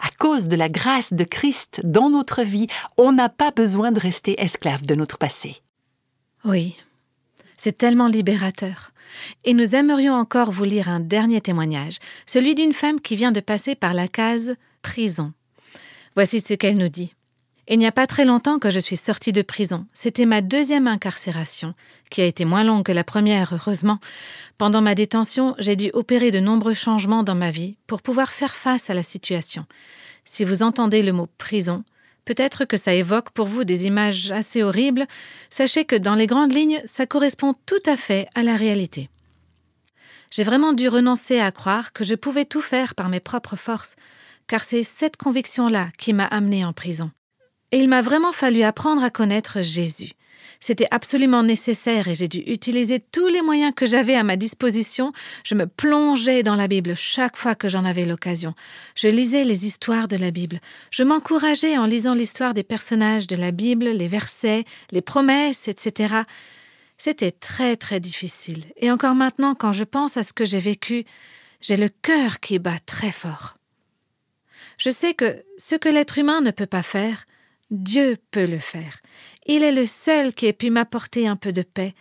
À 0.02 0.10
cause 0.18 0.48
de 0.48 0.56
la 0.56 0.70
grâce 0.70 1.12
de 1.14 1.24
Christ 1.24 1.82
dans 1.84 2.10
notre 2.10 2.44
vie, 2.44 2.68
on 2.98 3.12
n'a 3.12 3.30
pas 3.30 3.52
besoin 3.52 3.92
de 3.92 4.00
rester 4.00 4.42
esclave 4.42 4.86
de 4.86 4.96
notre 4.96 5.18
passé. 5.18 5.62
Oui, 6.46 6.78
c'est 7.62 7.78
tellement 7.78 8.08
libérateur. 8.08 8.92
Et 9.44 9.54
nous 9.54 9.76
aimerions 9.76 10.14
encore 10.14 10.52
vous 10.52 10.64
lire 10.64 10.88
un 10.88 11.02
dernier 11.02 11.42
témoignage, 11.42 11.98
celui 12.26 12.56
d'une 12.56 12.72
femme 12.72 13.02
qui 13.02 13.18
vient 13.18 13.34
de 13.34 13.42
passer 13.42 13.76
par 13.76 13.94
la 13.94 14.08
case 14.08 14.56
prison. 14.82 15.34
Voici 16.16 16.40
ce 16.40 16.54
qu'elle 16.54 16.78
nous 16.78 16.88
dit. 16.88 17.14
Il 17.68 17.78
n'y 17.78 17.86
a 17.86 17.92
pas 17.92 18.08
très 18.08 18.24
longtemps 18.24 18.60
que 18.60 18.70
je 18.70 18.80
suis 18.80 18.96
sortie 18.96 19.34
de 19.34 19.42
prison. 19.42 19.86
C'était 19.92 20.26
ma 20.26 20.42
deuxième 20.42 20.88
incarcération, 20.88 21.74
qui 22.10 22.22
a 22.22 22.26
été 22.26 22.46
moins 22.46 22.64
longue 22.64 22.86
que 22.86 22.94
la 22.94 23.04
première, 23.04 23.54
heureusement. 23.54 24.00
Pendant 24.58 24.82
ma 24.82 24.96
détention, 24.96 25.54
j'ai 25.60 25.76
dû 25.76 25.92
opérer 25.94 26.32
de 26.32 26.40
nombreux 26.40 26.74
changements 26.74 27.24
dans 27.24 27.36
ma 27.36 27.52
vie 27.52 27.76
pour 27.88 28.02
pouvoir 28.02 28.32
faire 28.32 28.56
face 28.56 28.90
à 28.90 28.94
la 28.94 29.04
situation. 29.04 29.66
Si 30.24 30.46
vous 30.46 30.64
entendez 30.64 31.04
le 31.04 31.12
mot 31.12 31.28
prison, 31.38 31.84
Peut-être 32.30 32.66
que 32.66 32.78
ça 32.78 32.94
évoque 32.94 33.32
pour 33.32 33.48
vous 33.48 33.64
des 33.64 33.88
images 33.88 34.30
assez 34.30 34.62
horribles. 34.62 35.08
Sachez 35.50 35.84
que 35.84 35.96
dans 35.96 36.14
les 36.14 36.28
grandes 36.28 36.54
lignes, 36.54 36.80
ça 36.86 37.08
correspond 37.08 37.56
tout 37.66 37.82
à 37.88 37.98
fait 37.98 38.28
à 38.36 38.44
la 38.44 38.56
réalité. 38.56 39.10
J'ai 40.30 40.44
vraiment 40.44 40.74
dû 40.74 40.90
renoncer 40.90 41.40
à 41.40 41.52
croire 41.52 41.92
que 41.92 42.04
je 42.04 42.14
pouvais 42.14 42.46
tout 42.46 42.62
faire 42.62 42.94
par 42.94 43.10
mes 43.10 43.20
propres 43.20 43.56
forces, 43.56 43.96
car 44.46 44.64
c'est 44.64 44.84
cette 44.84 45.18
conviction-là 45.18 45.88
qui 45.98 46.14
m'a 46.14 46.26
amené 46.26 46.64
en 46.64 46.72
prison. 46.72 47.10
Et 47.72 47.80
il 47.80 47.90
m'a 47.90 48.04
vraiment 48.04 48.32
fallu 48.32 48.62
apprendre 48.62 49.04
à 49.04 49.10
connaître 49.10 49.64
Jésus. 49.64 50.12
C'était 50.60 50.88
absolument 50.92 51.42
nécessaire 51.42 52.10
et 52.10 52.16
j'ai 52.16 52.28
dû 52.28 52.40
utiliser 52.40 53.00
tous 53.00 53.28
les 53.28 53.42
moyens 53.42 53.74
que 53.74 53.86
j'avais 53.86 54.16
à 54.16 54.24
ma 54.24 54.36
disposition. 54.36 55.14
Je 55.46 55.56
me 55.56 55.68
plongeais 55.68 56.44
dans 56.44 56.56
la 56.56 56.68
Bible 56.68 56.96
chaque 56.96 57.38
fois 57.38 57.56
que 57.56 57.70
j'en 57.70 57.86
avais 57.86 58.06
l'occasion. 58.06 58.54
Je 58.96 59.08
lisais 59.08 59.46
les 59.46 59.66
histoires 59.66 60.10
de 60.10 60.18
la 60.18 60.32
Bible. 60.32 60.60
Je 60.92 61.04
m'encourageais 61.04 61.78
en 61.78 61.86
lisant 61.86 62.14
l'histoire 62.14 62.54
des 62.54 62.64
personnages 62.64 63.28
de 63.28 63.38
la 63.38 63.52
Bible, 63.52 63.86
les 63.86 64.10
versets, 64.10 64.66
les 64.92 65.02
promesses, 65.02 65.70
etc. 65.70 66.24
C'était 66.98 67.32
très 67.32 67.78
très 67.78 68.02
difficile. 68.02 68.66
Et 68.76 68.92
encore 68.92 69.16
maintenant, 69.16 69.56
quand 69.56 69.72
je 69.72 69.86
pense 69.86 70.18
à 70.18 70.24
ce 70.24 70.34
que 70.34 70.44
j'ai 70.44 70.60
vécu, 70.60 71.06
j'ai 71.62 71.78
le 71.78 71.90
cœur 71.90 72.42
qui 72.42 72.60
bat 72.60 72.80
très 72.86 73.14
fort. 73.14 73.56
Je 74.78 74.90
sais 74.90 75.14
que 75.14 75.44
ce 75.58 75.76
que 75.76 75.90
l'être 75.90 76.18
humain 76.18 76.42
ne 76.42 76.52
peut 76.52 76.66
pas 76.66 76.84
faire, 76.84 77.26
Dieu 77.72 78.18
peut 78.32 78.46
le 78.46 78.60
faire. 78.60 79.00
Il 79.46 79.64
est 79.64 79.72
le 79.72 79.86
seul 79.86 80.34
qui 80.34 80.48
ait 80.48 80.54
pu 80.54 80.70
m'apporter 80.70 81.28
un 81.28 81.36
peu 81.36 81.52
de 81.52 81.62
paix, 81.62 81.94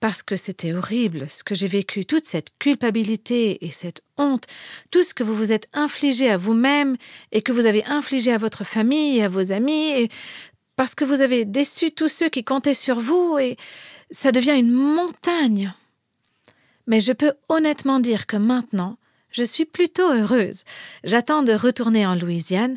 parce 0.00 0.22
que 0.22 0.34
c'était 0.34 0.72
horrible 0.72 1.28
ce 1.28 1.44
que 1.44 1.54
j'ai 1.54 1.68
vécu, 1.68 2.04
toute 2.04 2.24
cette 2.24 2.58
culpabilité 2.58 3.64
et 3.64 3.70
cette 3.70 4.02
honte, 4.16 4.46
tout 4.90 5.04
ce 5.04 5.14
que 5.14 5.22
vous 5.22 5.34
vous 5.34 5.52
êtes 5.52 5.68
infligé 5.72 6.28
à 6.28 6.36
vous-même 6.36 6.96
et 7.30 7.40
que 7.40 7.52
vous 7.52 7.66
avez 7.66 7.84
infligé 7.84 8.32
à 8.32 8.38
votre 8.38 8.64
famille 8.64 9.18
et 9.18 9.24
à 9.24 9.28
vos 9.28 9.52
amis, 9.52 10.08
parce 10.76 10.94
que 10.94 11.04
vous 11.04 11.22
avez 11.22 11.44
déçu 11.44 11.92
tous 11.92 12.08
ceux 12.08 12.28
qui 12.28 12.42
comptaient 12.42 12.74
sur 12.74 12.98
vous, 12.98 13.38
et 13.38 13.56
ça 14.10 14.32
devient 14.32 14.58
une 14.58 14.72
montagne. 14.72 15.72
Mais 16.86 17.00
je 17.00 17.12
peux 17.12 17.34
honnêtement 17.48 18.00
dire 18.00 18.26
que 18.26 18.36
maintenant, 18.36 18.98
je 19.30 19.44
suis 19.44 19.66
plutôt 19.66 20.10
heureuse. 20.10 20.64
J'attends 21.04 21.42
de 21.42 21.52
retourner 21.52 22.06
en 22.06 22.16
Louisiane, 22.16 22.76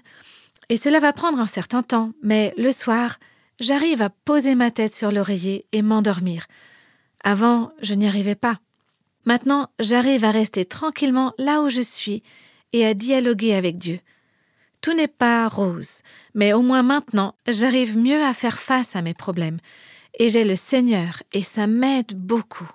et 0.69 0.77
cela 0.77 0.99
va 0.99 1.13
prendre 1.13 1.39
un 1.39 1.47
certain 1.47 1.83
temps, 1.83 2.11
mais 2.21 2.53
le 2.57 2.71
soir, 2.71 3.17
j'arrive 3.59 4.01
à 4.01 4.09
poser 4.09 4.55
ma 4.55 4.71
tête 4.71 4.95
sur 4.95 5.11
l'oreiller 5.11 5.65
et 5.71 5.81
m'endormir. 5.81 6.47
Avant, 7.23 7.71
je 7.81 7.93
n'y 7.93 8.07
arrivais 8.07 8.35
pas. 8.35 8.59
Maintenant, 9.25 9.69
j'arrive 9.79 10.23
à 10.23 10.31
rester 10.31 10.65
tranquillement 10.65 11.33
là 11.37 11.61
où 11.61 11.69
je 11.69 11.81
suis 11.81 12.23
et 12.73 12.85
à 12.85 12.93
dialoguer 12.93 13.55
avec 13.55 13.77
Dieu. 13.77 13.99
Tout 14.81 14.93
n'est 14.93 15.07
pas 15.07 15.47
rose, 15.47 16.01
mais 16.35 16.53
au 16.53 16.61
moins 16.61 16.83
maintenant, 16.83 17.35
j'arrive 17.47 17.97
mieux 17.97 18.21
à 18.21 18.33
faire 18.33 18.59
face 18.59 18.95
à 18.95 19.01
mes 19.01 19.15
problèmes. 19.15 19.57
Et 20.19 20.29
j'ai 20.29 20.43
le 20.43 20.55
Seigneur, 20.55 21.23
et 21.33 21.41
ça 21.41 21.65
m'aide 21.67 22.13
beaucoup. 22.13 22.69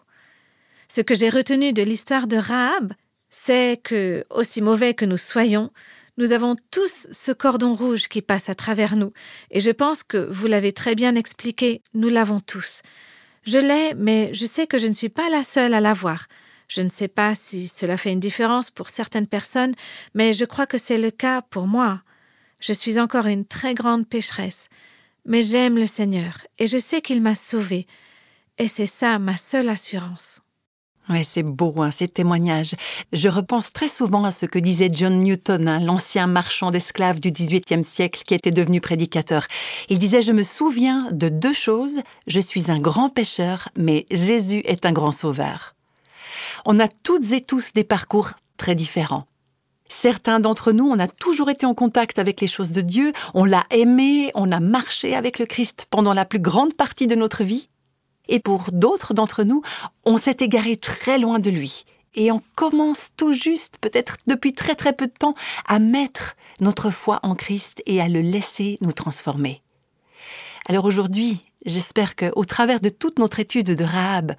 Ce 0.88 1.00
que 1.00 1.14
j'ai 1.14 1.28
retenu 1.28 1.72
de 1.72 1.82
l'histoire 1.82 2.26
de 2.26 2.36
Rahab, 2.36 2.92
c'est 3.30 3.80
que, 3.82 4.24
aussi 4.30 4.60
mauvais 4.60 4.94
que 4.94 5.04
nous 5.04 5.16
soyons, 5.16 5.70
nous 6.20 6.32
avons 6.32 6.54
tous 6.70 7.08
ce 7.10 7.32
cordon 7.32 7.72
rouge 7.72 8.08
qui 8.08 8.20
passe 8.20 8.50
à 8.50 8.54
travers 8.54 8.94
nous, 8.94 9.14
et 9.50 9.60
je 9.60 9.70
pense 9.70 10.02
que 10.02 10.18
vous 10.18 10.46
l'avez 10.46 10.72
très 10.72 10.94
bien 10.94 11.14
expliqué, 11.14 11.80
nous 11.94 12.10
l'avons 12.10 12.40
tous. 12.40 12.82
Je 13.44 13.56
l'ai, 13.56 13.94
mais 13.94 14.30
je 14.34 14.44
sais 14.44 14.66
que 14.66 14.76
je 14.76 14.86
ne 14.86 14.92
suis 14.92 15.08
pas 15.08 15.30
la 15.30 15.42
seule 15.42 15.72
à 15.72 15.80
l'avoir. 15.80 16.26
Je 16.68 16.82
ne 16.82 16.90
sais 16.90 17.08
pas 17.08 17.34
si 17.34 17.68
cela 17.68 17.96
fait 17.96 18.12
une 18.12 18.20
différence 18.20 18.70
pour 18.70 18.90
certaines 18.90 19.26
personnes, 19.26 19.74
mais 20.12 20.34
je 20.34 20.44
crois 20.44 20.66
que 20.66 20.76
c'est 20.76 20.98
le 20.98 21.10
cas 21.10 21.40
pour 21.40 21.66
moi. 21.66 22.02
Je 22.60 22.74
suis 22.74 23.00
encore 23.00 23.26
une 23.26 23.46
très 23.46 23.72
grande 23.72 24.06
pécheresse, 24.06 24.68
mais 25.24 25.40
j'aime 25.40 25.78
le 25.78 25.86
Seigneur, 25.86 26.46
et 26.58 26.66
je 26.66 26.76
sais 26.76 27.00
qu'il 27.00 27.22
m'a 27.22 27.34
sauvée, 27.34 27.86
et 28.58 28.68
c'est 28.68 28.84
ça 28.84 29.18
ma 29.18 29.38
seule 29.38 29.70
assurance. 29.70 30.42
Ouais, 31.10 31.24
c'est 31.28 31.42
beau, 31.42 31.74
hein, 31.78 31.90
ces 31.90 32.06
témoignages. 32.06 32.76
Je 33.12 33.28
repense 33.28 33.72
très 33.72 33.88
souvent 33.88 34.22
à 34.22 34.30
ce 34.30 34.46
que 34.46 34.60
disait 34.60 34.88
John 34.92 35.18
Newton, 35.18 35.66
hein, 35.66 35.80
l'ancien 35.80 36.28
marchand 36.28 36.70
d'esclaves 36.70 37.18
du 37.18 37.32
XVIIIe 37.32 37.82
siècle 37.82 38.22
qui 38.24 38.32
était 38.32 38.52
devenu 38.52 38.80
prédicateur. 38.80 39.46
Il 39.88 39.98
disait 39.98 40.22
Je 40.22 40.30
me 40.30 40.44
souviens 40.44 41.08
de 41.10 41.28
deux 41.28 41.52
choses. 41.52 42.00
Je 42.28 42.38
suis 42.38 42.70
un 42.70 42.78
grand 42.78 43.10
pécheur, 43.10 43.70
mais 43.76 44.06
Jésus 44.12 44.62
est 44.66 44.86
un 44.86 44.92
grand 44.92 45.10
sauveur. 45.10 45.74
On 46.64 46.78
a 46.78 46.86
toutes 46.86 47.32
et 47.32 47.40
tous 47.40 47.72
des 47.74 47.84
parcours 47.84 48.30
très 48.56 48.76
différents. 48.76 49.26
Certains 49.88 50.38
d'entre 50.38 50.70
nous, 50.70 50.88
on 50.88 51.00
a 51.00 51.08
toujours 51.08 51.50
été 51.50 51.66
en 51.66 51.74
contact 51.74 52.20
avec 52.20 52.40
les 52.40 52.46
choses 52.46 52.70
de 52.70 52.82
Dieu, 52.82 53.12
on 53.34 53.44
l'a 53.44 53.64
aimé, 53.70 54.30
on 54.36 54.52
a 54.52 54.60
marché 54.60 55.16
avec 55.16 55.40
le 55.40 55.46
Christ 55.46 55.88
pendant 55.90 56.14
la 56.14 56.24
plus 56.24 56.38
grande 56.38 56.74
partie 56.74 57.08
de 57.08 57.16
notre 57.16 57.42
vie. 57.42 57.68
Et 58.30 58.40
pour 58.40 58.70
d'autres 58.72 59.12
d'entre 59.12 59.42
nous, 59.42 59.60
on 60.06 60.16
s'est 60.16 60.38
égaré 60.40 60.76
très 60.76 61.18
loin 61.18 61.40
de 61.40 61.50
lui. 61.50 61.84
Et 62.14 62.32
on 62.32 62.40
commence 62.54 63.10
tout 63.16 63.32
juste, 63.32 63.76
peut-être 63.80 64.16
depuis 64.26 64.52
très 64.52 64.74
très 64.74 64.92
peu 64.92 65.06
de 65.06 65.12
temps, 65.12 65.34
à 65.66 65.78
mettre 65.78 66.36
notre 66.60 66.90
foi 66.90 67.20
en 67.22 67.34
Christ 67.34 67.82
et 67.86 68.00
à 68.00 68.08
le 68.08 68.20
laisser 68.20 68.78
nous 68.80 68.92
transformer. 68.92 69.62
Alors 70.66 70.84
aujourd'hui, 70.84 71.40
j'espère 71.66 72.14
que, 72.14 72.30
au 72.36 72.44
travers 72.44 72.80
de 72.80 72.88
toute 72.88 73.18
notre 73.18 73.40
étude 73.40 73.74
de 73.74 73.84
Rahab, 73.84 74.34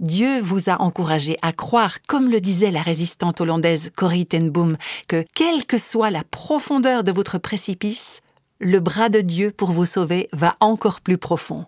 Dieu 0.00 0.40
vous 0.40 0.68
a 0.68 0.80
encouragé 0.80 1.36
à 1.42 1.52
croire, 1.52 1.98
comme 2.06 2.30
le 2.30 2.40
disait 2.40 2.70
la 2.70 2.82
résistante 2.82 3.40
hollandaise 3.40 3.90
Corrie 3.94 4.26
ten 4.26 4.50
Boom, 4.50 4.76
que 5.06 5.24
quelle 5.34 5.66
que 5.66 5.78
soit 5.78 6.10
la 6.10 6.24
profondeur 6.24 7.04
de 7.04 7.12
votre 7.12 7.38
précipice, 7.38 8.20
le 8.58 8.80
bras 8.80 9.08
de 9.08 9.20
Dieu 9.20 9.52
pour 9.52 9.70
vous 9.70 9.84
sauver 9.84 10.28
va 10.32 10.54
encore 10.60 11.00
plus 11.00 11.18
profond 11.18 11.66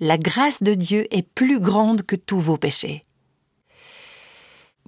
la 0.00 0.18
grâce 0.18 0.62
de 0.62 0.74
Dieu 0.74 1.06
est 1.14 1.26
plus 1.26 1.60
grande 1.60 2.02
que 2.02 2.16
tous 2.16 2.40
vos 2.40 2.56
péchés. 2.56 3.04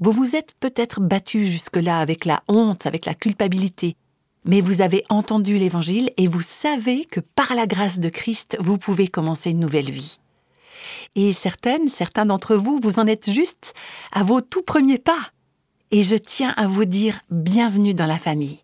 Vous 0.01 0.13
vous 0.13 0.37
êtes 0.37 0.55
peut-être 0.61 1.01
battu 1.01 1.45
jusque-là 1.45 1.99
avec 1.99 2.25
la 2.25 2.43
honte, 2.47 2.87
avec 2.87 3.05
la 3.05 3.15
culpabilité, 3.15 3.97
mais 4.45 4.61
vous 4.61 4.81
avez 4.81 5.05
entendu 5.09 5.59
l'Évangile 5.59 6.11
et 6.17 6.29
vous 6.29 6.41
savez 6.41 7.05
que 7.05 7.21
par 7.21 7.55
la 7.55 7.67
grâce 7.67 7.99
de 7.99 8.09
Christ, 8.09 8.57
vous 8.61 8.79
pouvez 8.79 9.09
commencer 9.09 9.51
une 9.51 9.61
nouvelle 9.61 9.91
vie. 9.91 10.19
Et 11.17 11.33
certaines, 11.33 11.89
certains 11.89 12.27
d'entre 12.27 12.55
vous, 12.55 12.79
vous 12.83 12.99
en 12.99 13.07
êtes 13.07 13.31
juste 13.31 13.75
à 14.13 14.23
vos 14.23 14.41
tout 14.41 14.63
premiers 14.63 14.99
pas. 14.99 15.33
Et 15.91 16.03
je 16.03 16.17
tiens 16.17 16.55
à 16.57 16.67
vous 16.67 16.85
dire 16.85 17.21
bienvenue 17.31 17.95
dans 17.95 18.07
la 18.07 18.19
famille. 18.19 18.61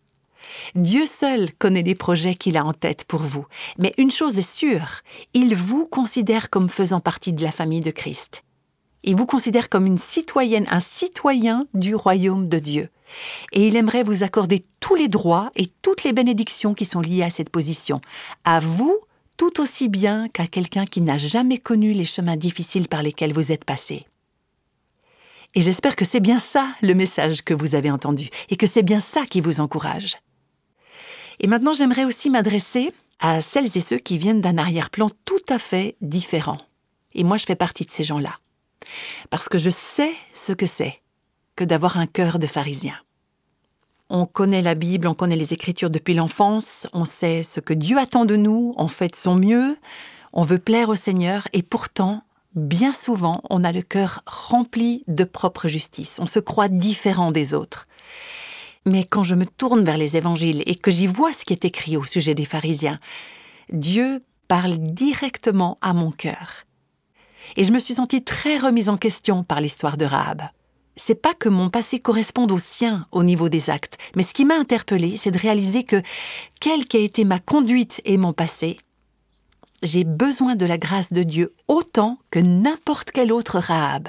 Dieu 0.74 1.06
seul 1.06 1.52
connaît 1.54 1.82
les 1.82 1.94
projets 1.94 2.34
qu'il 2.34 2.56
a 2.56 2.64
en 2.64 2.72
tête 2.72 3.04
pour 3.04 3.22
vous. 3.22 3.46
Mais 3.78 3.94
une 3.98 4.10
chose 4.10 4.38
est 4.38 4.48
sûre, 4.48 5.00
il 5.32 5.54
vous 5.54 5.86
considère 5.86 6.50
comme 6.50 6.70
faisant 6.70 7.00
partie 7.00 7.32
de 7.32 7.44
la 7.44 7.50
famille 7.50 7.80
de 7.80 7.90
Christ. 7.90 8.44
Il 9.06 9.16
vous 9.16 9.26
considère 9.26 9.68
comme 9.68 9.86
une 9.86 9.98
citoyenne, 9.98 10.66
un 10.70 10.80
citoyen 10.80 11.66
du 11.74 11.94
royaume 11.94 12.48
de 12.48 12.58
Dieu. 12.58 12.88
Et 13.52 13.68
il 13.68 13.76
aimerait 13.76 14.02
vous 14.02 14.22
accorder 14.22 14.64
tous 14.80 14.94
les 14.94 15.08
droits 15.08 15.50
et 15.56 15.70
toutes 15.82 16.04
les 16.04 16.14
bénédictions 16.14 16.72
qui 16.72 16.86
sont 16.86 17.02
liées 17.02 17.22
à 17.22 17.30
cette 17.30 17.50
position. 17.50 18.00
À 18.44 18.60
vous, 18.60 18.98
tout 19.36 19.60
aussi 19.60 19.88
bien 19.88 20.28
qu'à 20.28 20.46
quelqu'un 20.46 20.86
qui 20.86 21.02
n'a 21.02 21.18
jamais 21.18 21.58
connu 21.58 21.92
les 21.92 22.06
chemins 22.06 22.36
difficiles 22.36 22.88
par 22.88 23.02
lesquels 23.02 23.34
vous 23.34 23.52
êtes 23.52 23.64
passé. 23.64 24.06
Et 25.54 25.60
j'espère 25.60 25.96
que 25.96 26.04
c'est 26.04 26.20
bien 26.20 26.38
ça 26.38 26.74
le 26.82 26.94
message 26.94 27.44
que 27.44 27.54
vous 27.54 27.74
avez 27.74 27.90
entendu 27.90 28.28
et 28.48 28.56
que 28.56 28.66
c'est 28.66 28.82
bien 28.82 29.00
ça 29.00 29.24
qui 29.26 29.40
vous 29.40 29.60
encourage. 29.60 30.16
Et 31.40 31.46
maintenant, 31.46 31.72
j'aimerais 31.72 32.04
aussi 32.04 32.30
m'adresser 32.30 32.92
à 33.20 33.40
celles 33.40 33.76
et 33.76 33.80
ceux 33.80 33.98
qui 33.98 34.18
viennent 34.18 34.40
d'un 34.40 34.58
arrière-plan 34.58 35.08
tout 35.24 35.44
à 35.48 35.58
fait 35.58 35.96
différent. 36.00 36.58
Et 37.14 37.24
moi, 37.24 37.36
je 37.36 37.46
fais 37.46 37.54
partie 37.54 37.84
de 37.84 37.90
ces 37.90 38.04
gens-là. 38.04 38.38
Parce 39.30 39.48
que 39.48 39.58
je 39.58 39.70
sais 39.70 40.12
ce 40.34 40.52
que 40.52 40.66
c'est 40.66 41.00
que 41.56 41.64
d'avoir 41.64 41.96
un 41.96 42.06
cœur 42.06 42.38
de 42.38 42.46
pharisien. 42.46 42.96
On 44.10 44.26
connaît 44.26 44.62
la 44.62 44.74
Bible, 44.74 45.06
on 45.06 45.14
connaît 45.14 45.36
les 45.36 45.54
Écritures 45.54 45.90
depuis 45.90 46.14
l'enfance, 46.14 46.86
on 46.92 47.04
sait 47.04 47.42
ce 47.42 47.60
que 47.60 47.72
Dieu 47.72 47.98
attend 47.98 48.24
de 48.24 48.36
nous, 48.36 48.74
on 48.76 48.88
fait 48.88 49.08
de 49.08 49.16
son 49.16 49.34
mieux, 49.34 49.78
on 50.32 50.42
veut 50.42 50.58
plaire 50.58 50.90
au 50.90 50.94
Seigneur, 50.94 51.48
et 51.52 51.62
pourtant, 51.62 52.22
bien 52.54 52.92
souvent, 52.92 53.40
on 53.48 53.64
a 53.64 53.72
le 53.72 53.82
cœur 53.82 54.22
rempli 54.26 55.04
de 55.08 55.24
propre 55.24 55.68
justice, 55.68 56.18
on 56.18 56.26
se 56.26 56.38
croit 56.38 56.68
différent 56.68 57.32
des 57.32 57.54
autres. 57.54 57.88
Mais 58.86 59.04
quand 59.04 59.22
je 59.22 59.34
me 59.34 59.46
tourne 59.46 59.84
vers 59.84 59.96
les 59.96 60.16
évangiles 60.16 60.62
et 60.66 60.74
que 60.74 60.90
j'y 60.90 61.06
vois 61.06 61.32
ce 61.32 61.44
qui 61.44 61.52
est 61.52 61.64
écrit 61.64 61.96
au 61.96 62.04
sujet 62.04 62.34
des 62.34 62.44
pharisiens, 62.44 63.00
Dieu 63.72 64.22
parle 64.46 64.76
directement 64.76 65.76
à 65.80 65.94
mon 65.94 66.10
cœur. 66.10 66.64
Et 67.56 67.64
je 67.64 67.72
me 67.72 67.78
suis 67.78 67.94
sentie 67.94 68.22
très 68.22 68.58
remise 68.58 68.88
en 68.88 68.96
question 68.96 69.42
par 69.42 69.60
l'histoire 69.60 69.96
de 69.96 70.04
Rahab. 70.04 70.42
C'est 70.96 71.20
pas 71.20 71.34
que 71.34 71.48
mon 71.48 71.70
passé 71.70 71.98
corresponde 71.98 72.52
au 72.52 72.58
sien 72.58 73.06
au 73.10 73.24
niveau 73.24 73.48
des 73.48 73.68
actes, 73.68 73.98
mais 74.16 74.22
ce 74.22 74.32
qui 74.32 74.44
m'a 74.44 74.54
interpellée, 74.54 75.16
c'est 75.16 75.32
de 75.32 75.38
réaliser 75.38 75.82
que, 75.82 76.00
quelle 76.60 76.86
qu'ait 76.86 77.04
été 77.04 77.24
ma 77.24 77.40
conduite 77.40 78.00
et 78.04 78.16
mon 78.16 78.32
passé, 78.32 78.78
j'ai 79.82 80.04
besoin 80.04 80.54
de 80.54 80.66
la 80.66 80.78
grâce 80.78 81.12
de 81.12 81.22
Dieu 81.22 81.52
autant 81.68 82.18
que 82.30 82.38
n'importe 82.38 83.10
quel 83.10 83.32
autre 83.32 83.58
Rahab 83.58 84.08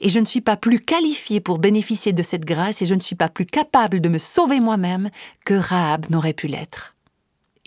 et 0.00 0.08
je 0.08 0.18
ne 0.18 0.24
suis 0.24 0.40
pas 0.40 0.56
plus 0.56 0.80
qualifiée 0.80 1.40
pour 1.40 1.58
bénéficier 1.58 2.12
de 2.12 2.22
cette 2.22 2.44
grâce 2.44 2.82
et 2.82 2.86
je 2.86 2.94
ne 2.94 3.00
suis 3.00 3.16
pas 3.16 3.28
plus 3.28 3.46
capable 3.46 4.00
de 4.00 4.08
me 4.08 4.18
sauver 4.18 4.60
moi-même 4.60 5.10
que 5.44 5.54
Rahab 5.54 6.06
n'aurait 6.10 6.32
pu 6.32 6.46
l'être. 6.46 6.94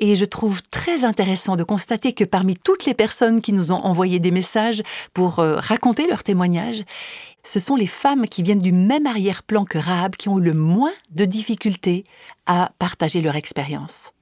Et 0.01 0.15
je 0.15 0.25
trouve 0.25 0.61
très 0.71 1.03
intéressant 1.03 1.57
de 1.57 1.63
constater 1.63 2.13
que 2.13 2.23
parmi 2.23 2.55
toutes 2.55 2.85
les 2.85 2.93
personnes 2.93 3.41
qui 3.41 3.51
nous 3.51 3.73
ont 3.73 3.83
envoyé 3.83 4.19
des 4.19 4.31
messages 4.31 4.81
pour 5.13 5.39
euh, 5.39 5.55
raconter 5.57 6.07
leurs 6.07 6.23
témoignages, 6.23 6.85
ce 7.43 7.59
sont 7.59 7.75
les 7.75 7.87
femmes 7.87 8.27
qui 8.27 8.41
viennent 8.41 8.59
du 8.59 8.71
même 8.71 9.05
arrière-plan 9.05 9.65
que 9.65 9.77
Rahab 9.77 10.15
qui 10.15 10.29
ont 10.29 10.39
eu 10.39 10.43
le 10.43 10.53
moins 10.53 10.93
de 11.11 11.25
difficultés 11.25 12.05
à 12.45 12.71
partager 12.79 13.21
leur 13.21 13.35
expérience. 13.35 14.13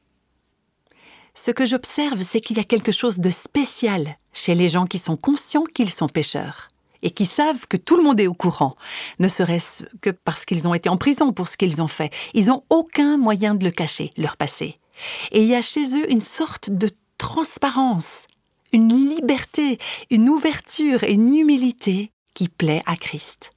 Ce 1.36 1.52
que 1.52 1.68
j'observe, 1.68 2.24
c'est 2.28 2.42
qu'il 2.42 2.58
y 2.58 2.60
a 2.60 2.64
quelque 2.64 2.92
chose 2.92 3.20
de 3.20 3.30
spécial 3.30 4.18
chez 4.34 4.56
les 4.56 4.70
gens 4.70 4.88
qui 4.88 4.98
sont 4.98 5.18
conscients 5.18 5.66
qu'ils 5.66 5.92
sont 5.92 6.10
pécheurs 6.10 6.70
et 7.04 7.12
qui 7.12 7.25
savent 7.25 7.68
que 7.68 7.77
tout 7.77 7.98
le 7.98 8.04
monde 8.04 8.20
est 8.20 8.27
au 8.27 8.34
courant, 8.34 8.75
ne 9.20 9.27
serait-ce 9.27 9.84
que 10.01 10.10
parce 10.10 10.46
qu'ils 10.46 10.68
ont 10.68 10.74
été 10.74 10.89
en 10.89 10.98
prison 10.98 11.34
pour 11.34 11.48
ce 11.48 11.58
qu'ils 11.58 11.82
ont 11.82 11.88
fait. 11.88 12.12
Ils 12.34 12.46
n'ont 12.46 12.63
aucun 12.70 13.18
moyen 13.18 13.56
de 13.56 13.66
le 13.66 13.72
cacher, 13.72 14.12
leur 14.18 14.38
passé. 14.38 14.80
Et 15.32 15.42
il 15.42 15.48
y 15.48 15.56
a 15.56 15.62
chez 15.62 15.98
eux 15.98 16.10
une 16.12 16.22
sorte 16.22 16.70
de 16.70 16.89
transparence, 17.18 18.27
une 18.74 18.89
liberté, 18.89 19.77
une 20.10 20.30
ouverture 20.30 21.04
et 21.04 21.13
une 21.13 21.36
humilité 21.36 22.12
qui 22.34 22.50
plaît 22.50 22.84
à 22.86 22.96
Christ. 22.96 23.51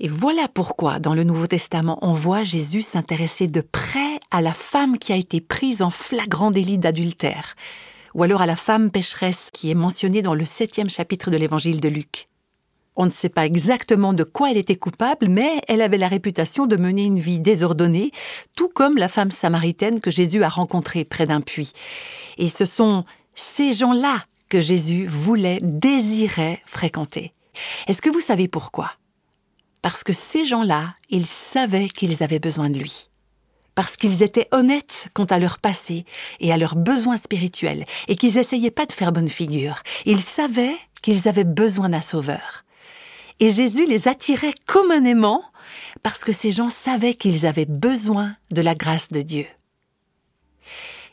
Et 0.00 0.06
voilà 0.06 0.46
pourquoi, 0.46 1.00
dans 1.00 1.14
le 1.14 1.24
Nouveau 1.24 1.48
Testament, 1.48 1.98
on 2.02 2.12
voit 2.12 2.44
Jésus 2.44 2.82
s'intéresser 2.82 3.48
de 3.48 3.60
près 3.60 4.20
à 4.30 4.40
la 4.40 4.54
femme 4.54 4.96
qui 4.98 5.12
a 5.12 5.16
été 5.16 5.40
prise 5.40 5.82
en 5.82 5.90
flagrant 5.90 6.52
délit 6.52 6.78
d'adultère, 6.78 7.56
ou 8.14 8.22
alors 8.22 8.42
à 8.42 8.46
la 8.46 8.56
femme 8.56 8.90
pécheresse 8.90 9.50
qui 9.52 9.70
est 9.70 9.74
mentionnée 9.74 10.22
dans 10.22 10.34
le 10.34 10.44
septième 10.44 10.90
chapitre 10.90 11.30
de 11.30 11.36
l'évangile 11.36 11.80
de 11.80 11.88
Luc. 11.88 12.28
On 12.96 13.06
ne 13.06 13.10
sait 13.10 13.28
pas 13.28 13.46
exactement 13.46 14.12
de 14.12 14.24
quoi 14.24 14.50
elle 14.50 14.56
était 14.56 14.74
coupable, 14.74 15.28
mais 15.28 15.60
elle 15.68 15.82
avait 15.82 15.98
la 15.98 16.08
réputation 16.08 16.66
de 16.66 16.76
mener 16.76 17.04
une 17.04 17.20
vie 17.20 17.38
désordonnée, 17.38 18.10
tout 18.56 18.68
comme 18.68 18.98
la 18.98 19.08
femme 19.08 19.30
samaritaine 19.30 20.00
que 20.00 20.10
Jésus 20.10 20.42
a 20.42 20.48
rencontrée 20.48 21.04
près 21.04 21.26
d'un 21.26 21.40
puits. 21.40 21.72
Et 22.38 22.48
ce 22.48 22.64
sont 22.64 23.04
ces 23.36 23.72
gens-là 23.72 24.24
que 24.48 24.60
Jésus 24.60 25.06
voulait, 25.06 25.60
désirait 25.62 26.60
fréquenter. 26.66 27.34
Est-ce 27.86 28.02
que 28.02 28.10
vous 28.10 28.20
savez 28.20 28.48
pourquoi? 28.48 28.90
Parce 29.80 30.02
que 30.02 30.12
ces 30.12 30.44
gens-là, 30.44 30.94
ils 31.08 31.26
savaient 31.26 31.88
qu'ils 31.88 32.22
avaient 32.24 32.40
besoin 32.40 32.68
de 32.68 32.78
lui 32.78 33.08
parce 33.78 33.96
qu'ils 33.96 34.24
étaient 34.24 34.48
honnêtes 34.50 35.06
quant 35.14 35.26
à 35.26 35.38
leur 35.38 35.60
passé 35.60 36.04
et 36.40 36.52
à 36.52 36.56
leurs 36.56 36.74
besoins 36.74 37.16
spirituels, 37.16 37.86
et 38.08 38.16
qu'ils 38.16 38.36
essayaient 38.36 38.72
pas 38.72 38.86
de 38.86 38.92
faire 38.92 39.12
bonne 39.12 39.28
figure. 39.28 39.84
Ils 40.04 40.20
savaient 40.20 40.74
qu'ils 41.00 41.28
avaient 41.28 41.44
besoin 41.44 41.88
d'un 41.88 42.00
sauveur. 42.00 42.64
Et 43.38 43.52
Jésus 43.52 43.86
les 43.86 44.08
attirait 44.08 44.54
comme 44.66 44.90
un 44.90 45.04
aimant, 45.04 45.44
parce 46.02 46.24
que 46.24 46.32
ces 46.32 46.50
gens 46.50 46.70
savaient 46.70 47.14
qu'ils 47.14 47.46
avaient 47.46 47.66
besoin 47.66 48.34
de 48.50 48.62
la 48.62 48.74
grâce 48.74 49.10
de 49.10 49.22
Dieu. 49.22 49.46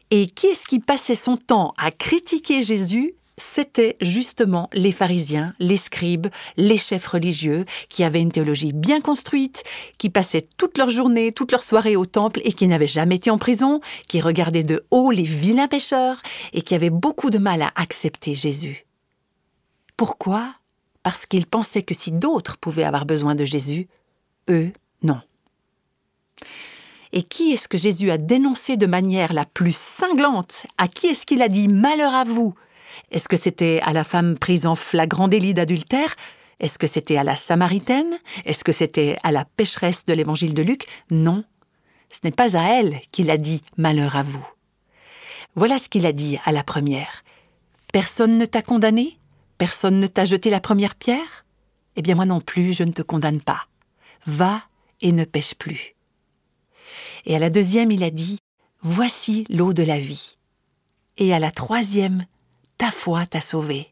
Et 0.10 0.26
qui 0.26 0.48
est-ce 0.48 0.66
qui 0.66 0.80
passait 0.80 1.14
son 1.14 1.38
temps 1.38 1.76
à 1.78 1.92
critiquer 1.92 2.64
Jésus 2.64 3.14
c'était 3.38 3.98
justement 4.00 4.70
les 4.74 4.92
pharisiens, 4.92 5.54
les 5.60 5.78
scribes, 5.78 6.28
les 6.58 6.78
chefs 6.78 7.08
religieux, 7.08 7.66
qui 7.90 8.04
avaient 8.04 8.22
une 8.22 8.32
théologie 8.32 8.72
bien 8.74 9.02
construite, 9.02 9.64
qui 9.98 10.10
passaient 10.10 10.48
toute 10.58 10.78
leur 10.78 10.90
journée, 10.90 11.32
toute 11.32 11.52
leur 11.52 11.64
soirée 11.64 11.96
au 11.96 12.06
temple 12.06 12.42
et 12.44 12.54
qui 12.54 12.68
n'avaient 12.68 12.88
jamais 12.88 13.16
été 13.16 13.30
en 13.30 13.38
prison, 13.38 13.82
qui 14.08 14.22
regardaient 14.22 14.64
de 14.64 14.86
haut 14.92 15.12
les 15.12 15.24
vilains 15.24 15.68
pécheurs 15.68 16.22
et 16.54 16.62
qui 16.62 16.76
avaient 16.76 16.90
beaucoup 16.90 17.30
de 17.30 17.38
mal 17.38 17.62
à 17.62 17.72
accepter 17.76 18.36
Jésus. 18.36 18.86
Pourquoi? 19.98 20.56
Parce 21.04 21.26
qu'ils 21.26 21.46
pensaient 21.46 21.84
que 21.84 21.94
si 21.94 22.12
d'autres 22.12 22.58
pouvaient 22.58 22.84
avoir 22.84 23.06
besoin 23.06 23.36
de 23.36 23.46
Jésus, 23.46 23.88
eux, 24.50 24.72
non. 25.04 25.20
Et 27.12 27.24
qui 27.24 27.54
est-ce 27.54 27.68
que 27.68 27.78
Jésus 27.78 28.12
a 28.12 28.18
dénoncé 28.18 28.76
de 28.76 28.86
manière 28.86 29.32
la 29.32 29.46
plus 29.46 29.76
cinglante? 29.76 30.66
À 30.78 30.88
qui 30.88 31.08
est-ce 31.08 31.26
qu'il 31.26 31.42
a 31.42 31.48
dit 31.48 31.68
Malheur 31.68 32.14
à 32.14 32.24
vous 32.24 32.56
est-ce 33.12 33.28
que 33.28 33.38
c'était 33.38 33.80
à 33.84 33.94
la 33.94 34.04
femme 34.04 34.38
prise 34.38 34.66
en 34.66 34.76
flagrant 34.76 35.28
délit 35.28 35.54
d'adultère? 35.54 36.16
Est-ce 36.60 36.78
que 36.78 36.88
c'était 36.88 37.18
à 37.18 37.24
la 37.24 37.36
Samaritaine? 37.36 38.18
Est-ce 38.46 38.64
que 38.64 38.72
c'était 38.72 39.18
à 39.24 39.32
la 39.32 39.46
pécheresse 39.46 40.06
de 40.06 40.14
l'évangile 40.14 40.54
de 40.54 40.62
Luc? 40.62 40.86
Non. 41.12 41.44
Ce 42.10 42.20
n'est 42.24 42.32
pas 42.32 42.58
à 42.58 42.80
elle 42.80 43.00
qu'il 43.12 43.30
a 43.30 43.38
dit 43.38 43.62
Malheur 43.78 44.16
à 44.16 44.24
vous. 44.24 44.48
Voilà 45.56 45.80
ce 45.80 45.90
qu'il 45.90 46.06
a 46.06 46.14
dit 46.14 46.38
à 46.46 46.52
la 46.52 46.64
première. 46.64 47.24
Personne 47.92 48.38
ne 48.38 48.46
t'a 48.46 48.62
condamné? 48.62 49.18
Personne 49.58 50.00
ne 50.00 50.08
t'a 50.08 50.26
jeté 50.26 50.50
la 50.50 50.60
première 50.60 50.96
pierre? 50.96 51.46
Eh 51.96 52.02
bien 52.02 52.16
moi 52.16 52.26
non 52.26 52.42
plus, 52.42 52.74
je 52.74 52.84
ne 52.84 52.92
te 52.92 53.02
condamne 53.02 53.42
pas. 53.42 53.68
Va 54.26 54.64
et 55.02 55.12
ne 55.12 55.24
pêche 55.24 55.56
plus. 55.56 55.96
Et 57.26 57.36
à 57.36 57.40
la 57.40 57.50
deuxième, 57.50 57.92
il 57.92 58.04
a 58.04 58.12
dit 58.12 58.40
Voici 58.82 59.46
l'eau 59.50 59.74
de 59.74 59.84
la 59.84 60.00
vie. 60.00 60.38
Et 61.18 61.34
à 61.34 61.40
la 61.40 61.52
troisième, 61.52 62.26
ta 62.78 62.92
foi 62.92 63.26
t'a 63.26 63.42
sauvé. 63.42 63.90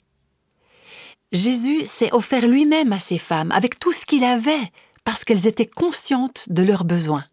Jésus 1.32 1.86
s'est 1.86 2.14
offert 2.14 2.46
lui-même 2.48 2.94
à 2.94 3.00
ces 3.00 3.18
femmes 3.18 3.52
avec 3.52 3.80
tout 3.80 3.92
ce 3.92 4.06
qu'il 4.06 4.24
avait, 4.24 4.72
parce 5.04 5.24
qu'elles 5.24 5.48
étaient 5.48 5.68
conscientes 5.68 6.46
de 6.50 6.62
leurs 6.64 6.86
besoins. 6.86 7.26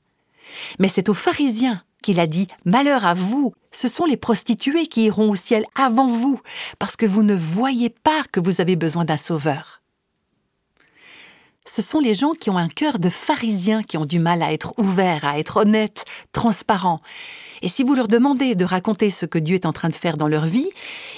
Mais 0.78 0.88
c'est 0.88 1.08
aux 1.08 1.14
pharisiens 1.14 1.82
qu'il 2.02 2.18
a 2.18 2.26
dit 2.26 2.48
Malheur 2.64 3.04
à 3.04 3.14
vous, 3.14 3.52
ce 3.72 3.88
sont 3.88 4.06
les 4.06 4.16
prostituées 4.16 4.86
qui 4.86 5.04
iront 5.04 5.30
au 5.30 5.36
ciel 5.36 5.64
avant 5.74 6.06
vous, 6.06 6.40
parce 6.78 6.96
que 6.96 7.06
vous 7.06 7.22
ne 7.22 7.34
voyez 7.34 7.90
pas 7.90 8.22
que 8.32 8.40
vous 8.40 8.60
avez 8.60 8.76
besoin 8.76 9.04
d'un 9.04 9.16
sauveur. 9.16 9.80
Ce 11.66 11.82
sont 11.82 12.00
les 12.00 12.14
gens 12.14 12.32
qui 12.32 12.50
ont 12.50 12.56
un 12.56 12.68
cœur 12.68 12.98
de 12.98 13.10
pharisiens 13.10 13.82
qui 13.82 13.98
ont 13.98 14.06
du 14.06 14.18
mal 14.18 14.42
à 14.42 14.52
être 14.52 14.74
ouverts, 14.78 15.24
à 15.24 15.38
être 15.38 15.58
honnêtes, 15.58 16.04
transparents. 16.32 17.00
Et 17.62 17.68
si 17.68 17.82
vous 17.82 17.94
leur 17.94 18.08
demandez 18.08 18.54
de 18.54 18.64
raconter 18.64 19.10
ce 19.10 19.26
que 19.26 19.38
Dieu 19.38 19.54
est 19.54 19.66
en 19.66 19.72
train 19.72 19.88
de 19.88 19.94
faire 19.94 20.16
dans 20.16 20.28
leur 20.28 20.46
vie, 20.46 20.70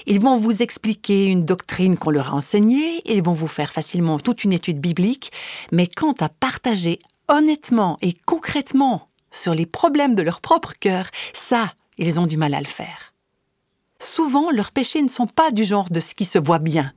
ils 0.07 0.21
vont 0.21 0.37
vous 0.37 0.63
expliquer 0.63 1.27
une 1.27 1.45
doctrine 1.45 1.97
qu'on 1.97 2.11
leur 2.11 2.31
a 2.31 2.37
enseignée, 2.37 3.03
ils 3.05 3.23
vont 3.23 3.33
vous 3.33 3.49
faire 3.49 3.73
facilement 3.73 4.19
toute 4.19 4.45
une 4.45 4.53
étude 4.53 4.81
biblique, 4.81 5.33
mais 5.71 5.87
quant 5.87 6.15
à 6.21 6.29
partager 6.29 6.99
honnêtement 7.29 7.99
et 8.03 8.15
concrètement 8.27 9.09
sur 9.31 9.55
les 9.55 9.67
problèmes 9.67 10.15
de 10.15 10.23
leur 10.23 10.41
propre 10.41 10.73
cœur, 10.79 11.09
ça, 11.33 11.73
ils 11.99 12.21
ont 12.21 12.27
du 12.27 12.37
mal 12.37 12.55
à 12.55 12.61
le 12.61 12.67
faire. 12.67 13.13
Souvent, 14.03 14.51
leurs 14.51 14.73
péchés 14.73 15.01
ne 15.01 15.09
sont 15.09 15.29
pas 15.29 15.53
du 15.53 15.63
genre 15.63 15.89
de 15.89 16.01
ce 16.01 16.15
qui 16.15 16.25
se 16.25 16.39
voit 16.39 16.59
bien. 16.59 16.93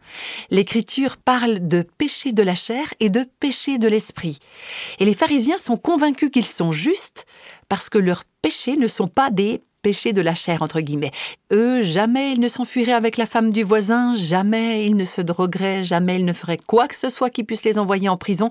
L'Écriture 0.49 1.17
parle 1.17 1.67
de 1.67 1.83
péché 1.83 2.31
de 2.31 2.41
la 2.41 2.55
chair 2.55 2.95
et 2.99 3.11
de 3.11 3.27
péché 3.39 3.77
de 3.77 3.87
l'esprit. 3.87 4.39
Et 4.97 5.05
les 5.05 5.13
pharisiens 5.13 5.59
sont 5.59 5.77
convaincus 5.77 6.31
qu'ils 6.31 6.47
sont 6.47 6.71
justes 6.71 7.27
parce 7.69 7.89
que 7.89 7.97
leurs 7.97 8.23
péchés 8.41 8.77
ne 8.77 8.87
sont 8.87 9.07
pas 9.07 9.31
des 9.31 9.61
péché 9.85 10.13
de 10.13 10.21
la 10.21 10.33
chair, 10.33 10.63
entre 10.63 10.81
guillemets. 10.81 11.11
Eux, 11.53 11.83
jamais 11.83 12.31
ils 12.31 12.39
ne 12.39 12.47
s'enfuiraient 12.47 12.91
avec 12.91 13.17
la 13.17 13.27
femme 13.27 13.51
du 13.51 13.61
voisin, 13.61 14.15
jamais 14.15 14.83
ils 14.87 14.95
ne 14.95 15.05
se 15.05 15.21
drogueraient, 15.21 15.83
jamais 15.83 16.15
ils 16.15 16.25
ne 16.25 16.33
feraient 16.33 16.57
quoi 16.57 16.87
que 16.87 16.95
ce 16.95 17.11
soit 17.11 17.29
qui 17.29 17.43
puisse 17.43 17.63
les 17.63 17.77
envoyer 17.77 18.09
en 18.09 18.17
prison. 18.17 18.49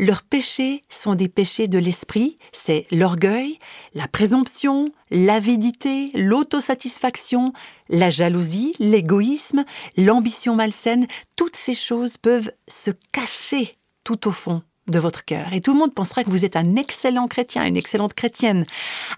Leurs 0.00 0.24
péchés 0.24 0.82
sont 0.88 1.14
des 1.14 1.28
péchés 1.28 1.68
de 1.68 1.78
l'esprit, 1.78 2.36
c'est 2.50 2.88
l'orgueil, 2.90 3.60
la 3.94 4.08
présomption, 4.08 4.90
l'avidité, 5.12 6.10
l'autosatisfaction, 6.14 7.52
la 7.88 8.10
jalousie, 8.10 8.74
l'égoïsme, 8.80 9.64
l'ambition 9.96 10.56
malsaine. 10.56 11.06
Toutes 11.36 11.54
ces 11.54 11.74
choses 11.74 12.16
peuvent 12.16 12.50
se 12.66 12.90
cacher 13.12 13.76
tout 14.02 14.26
au 14.26 14.32
fond 14.32 14.62
de 14.88 14.98
votre 14.98 15.24
cœur. 15.24 15.52
Et 15.52 15.60
tout 15.60 15.72
le 15.72 15.78
monde 15.78 15.94
pensera 15.94 16.24
que 16.24 16.30
vous 16.30 16.44
êtes 16.44 16.56
un 16.56 16.76
excellent 16.76 17.28
chrétien, 17.28 17.64
une 17.64 17.76
excellente 17.76 18.14
chrétienne. 18.14 18.66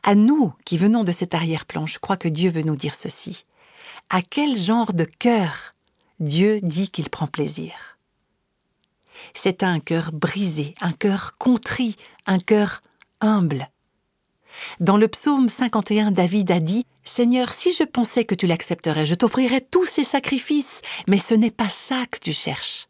À 0.02 0.14
nous, 0.14 0.52
qui 0.64 0.78
venons 0.78 1.04
de 1.04 1.12
cet 1.12 1.34
arrière-plan, 1.34 1.86
je 1.86 1.98
crois 1.98 2.16
que 2.16 2.28
Dieu 2.28 2.50
veut 2.50 2.62
nous 2.62 2.76
dire 2.76 2.94
ceci. 2.94 3.44
À 4.10 4.22
quel 4.22 4.56
genre 4.56 4.92
de 4.92 5.04
cœur 5.04 5.74
Dieu 6.20 6.60
dit 6.62 6.90
qu'il 6.90 7.10
prend 7.10 7.26
plaisir? 7.26 7.98
C'est 9.34 9.62
un 9.62 9.80
cœur 9.80 10.12
brisé, 10.12 10.74
un 10.80 10.92
cœur 10.92 11.32
contrit, 11.38 11.96
un 12.26 12.38
cœur 12.38 12.82
humble. 13.20 13.70
Dans 14.80 14.96
le 14.96 15.08
psaume 15.08 15.48
51, 15.48 16.12
David 16.12 16.50
a 16.50 16.60
dit 16.60 16.86
Seigneur, 17.04 17.52
si 17.52 17.72
je 17.72 17.84
pensais 17.84 18.24
que 18.24 18.34
tu 18.34 18.46
l'accepterais, 18.46 19.06
je 19.06 19.14
t'offrirais 19.14 19.60
tous 19.60 19.84
ces 19.84 20.04
sacrifices, 20.04 20.80
mais 21.08 21.18
ce 21.18 21.34
n'est 21.34 21.50
pas 21.50 21.68
ça 21.68 22.04
que 22.10 22.18
tu 22.18 22.32
cherches. 22.32 22.86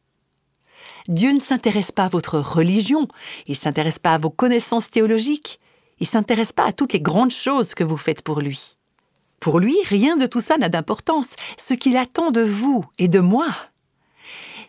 Dieu 1.08 1.32
ne 1.32 1.40
s'intéresse 1.40 1.92
pas 1.92 2.04
à 2.04 2.08
votre 2.08 2.38
religion, 2.38 3.08
il 3.46 3.52
ne 3.52 3.56
s'intéresse 3.56 3.98
pas 3.98 4.14
à 4.14 4.18
vos 4.18 4.30
connaissances 4.30 4.90
théologiques, 4.90 5.60
il 6.00 6.04
ne 6.04 6.08
s'intéresse 6.08 6.52
pas 6.52 6.66
à 6.66 6.72
toutes 6.72 6.94
les 6.94 7.00
grandes 7.00 7.30
choses 7.30 7.74
que 7.74 7.84
vous 7.84 7.96
faites 7.98 8.22
pour 8.22 8.40
lui. 8.40 8.76
Pour 9.38 9.60
lui, 9.60 9.76
rien 9.84 10.16
de 10.16 10.26
tout 10.26 10.40
ça 10.40 10.56
n'a 10.56 10.70
d'importance. 10.70 11.36
Ce 11.58 11.74
qu'il 11.74 11.98
attend 11.98 12.30
de 12.30 12.40
vous 12.40 12.84
et 12.98 13.08
de 13.08 13.20
moi, 13.20 13.46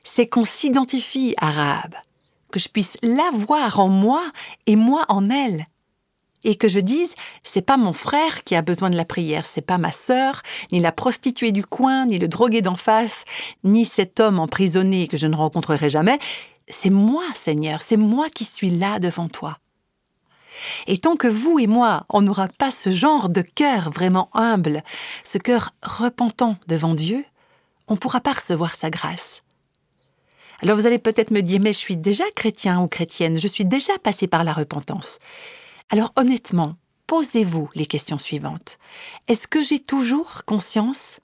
c'est 0.04 0.28
qu'on 0.28 0.44
s'identifie 0.44 1.34
Rahab, 1.40 1.96
que 2.52 2.60
je 2.60 2.68
puisse 2.68 2.98
la 3.02 3.30
voir 3.32 3.80
en 3.80 3.88
moi 3.88 4.22
et 4.68 4.76
moi 4.76 5.06
en 5.08 5.30
elle, 5.30 5.68
et 6.46 6.56
que 6.56 6.70
je 6.70 6.80
dise 6.80 7.14
c'est 7.44 7.62
pas 7.62 7.76
mon 7.76 7.92
frère 7.92 8.44
qui 8.46 8.56
a 8.56 8.62
besoin 8.62 8.90
de 8.90 8.96
la 8.96 9.04
prière, 9.04 9.46
c'est 9.46 9.62
pas 9.62 9.78
ma 9.78 9.92
sœur, 9.92 10.42
ni 10.72 10.80
la 10.80 10.94
prostituée 10.94 11.52
du 11.52 11.66
coin, 11.66 12.06
ni 12.06 12.18
le 12.18 12.30
drogué 12.30 12.62
d'en 12.62 12.76
face, 12.76 13.26
ni 13.64 13.86
cet 13.86 14.20
homme 14.22 14.40
emprisonné 14.40 15.10
que 15.10 15.18
je 15.18 15.28
ne 15.28 15.36
rencontrerai 15.36 15.90
jamais, 15.90 16.20
c'est 16.70 16.90
moi, 16.90 17.24
Seigneur, 17.36 17.82
c'est 17.82 17.98
moi 17.98 18.30
qui 18.30 18.46
suis 18.46 18.70
là 18.70 19.00
devant 19.00 19.28
toi. 19.28 19.58
Et 20.88 21.00
tant 21.00 21.18
que 21.18 21.28
vous 21.28 21.60
et 21.60 21.68
moi, 21.68 22.06
on 22.10 22.22
n'aura 22.22 22.48
pas 22.48 22.72
ce 22.72 22.90
genre 22.90 23.30
de 23.30 23.42
cœur 23.42 23.90
vraiment 23.90 24.30
humble, 24.34 24.84
ce 25.24 25.38
cœur 25.38 25.74
repentant 25.84 26.56
devant 26.68 26.96
Dieu, 26.96 27.26
on 27.88 27.94
ne 27.94 28.00
pourra 28.00 28.22
pas 28.22 28.34
recevoir 28.34 28.76
sa 28.76 28.90
grâce. 28.90 29.44
Alors 30.62 30.78
vous 30.78 30.88
allez 30.88 31.00
peut-être 31.00 31.32
me 31.32 31.42
dire, 31.42 31.60
mais 31.60 31.74
je 31.74 31.78
suis 31.78 31.98
déjà 31.98 32.24
chrétien 32.36 32.82
ou 32.82 32.88
chrétienne, 32.88 33.38
je 33.38 33.48
suis 33.48 33.66
déjà 33.66 33.98
passé 34.02 34.28
par 34.28 34.44
la 34.44 34.54
repentance. 34.54 35.20
Alors 35.90 36.12
honnêtement, 36.16 36.76
posez-vous 37.08 37.70
les 37.76 37.86
questions 37.86 38.18
suivantes. 38.18 38.80
Est-ce 39.28 39.48
que 39.48 39.62
j'ai 39.62 39.80
toujours 39.80 40.44
conscience 40.46 41.20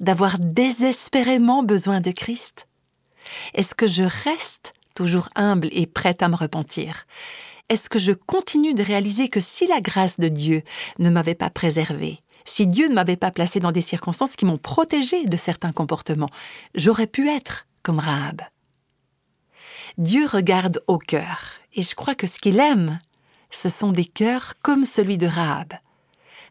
d'avoir 0.00 0.38
désespérément 0.38 1.62
besoin 1.62 2.00
de 2.00 2.10
Christ? 2.10 2.68
Est-ce 3.54 3.74
que 3.74 3.86
je 3.86 4.04
reste 4.04 4.72
toujours 4.94 5.28
humble 5.34 5.68
et 5.72 5.86
prête 5.86 6.22
à 6.22 6.28
me 6.28 6.36
repentir? 6.36 7.06
Est-ce 7.68 7.90
que 7.90 7.98
je 7.98 8.12
continue 8.12 8.72
de 8.72 8.82
réaliser 8.82 9.28
que 9.28 9.40
si 9.40 9.66
la 9.66 9.80
grâce 9.82 10.18
de 10.18 10.28
Dieu 10.28 10.62
ne 10.98 11.10
m'avait 11.10 11.34
pas 11.34 11.50
préservé, 11.50 12.18
si 12.46 12.66
Dieu 12.66 12.88
ne 12.88 12.94
m'avait 12.94 13.16
pas 13.16 13.30
placé 13.30 13.60
dans 13.60 13.72
des 13.72 13.82
circonstances 13.82 14.36
qui 14.36 14.46
m'ont 14.46 14.56
protégé 14.56 15.26
de 15.26 15.36
certains 15.36 15.72
comportements, 15.72 16.30
j'aurais 16.74 17.06
pu 17.06 17.28
être 17.28 17.66
comme 17.82 17.98
Rahab? 17.98 18.40
Dieu 19.98 20.26
regarde 20.26 20.82
au 20.86 20.96
cœur, 20.96 21.54
et 21.74 21.82
je 21.82 21.94
crois 21.94 22.14
que 22.14 22.26
ce 22.26 22.38
qu'il 22.38 22.58
aime, 22.58 22.98
ce 23.50 23.68
sont 23.68 23.92
des 23.92 24.04
cœurs 24.04 24.54
comme 24.62 24.84
celui 24.84 25.18
de 25.18 25.26
Rahab. 25.26 25.74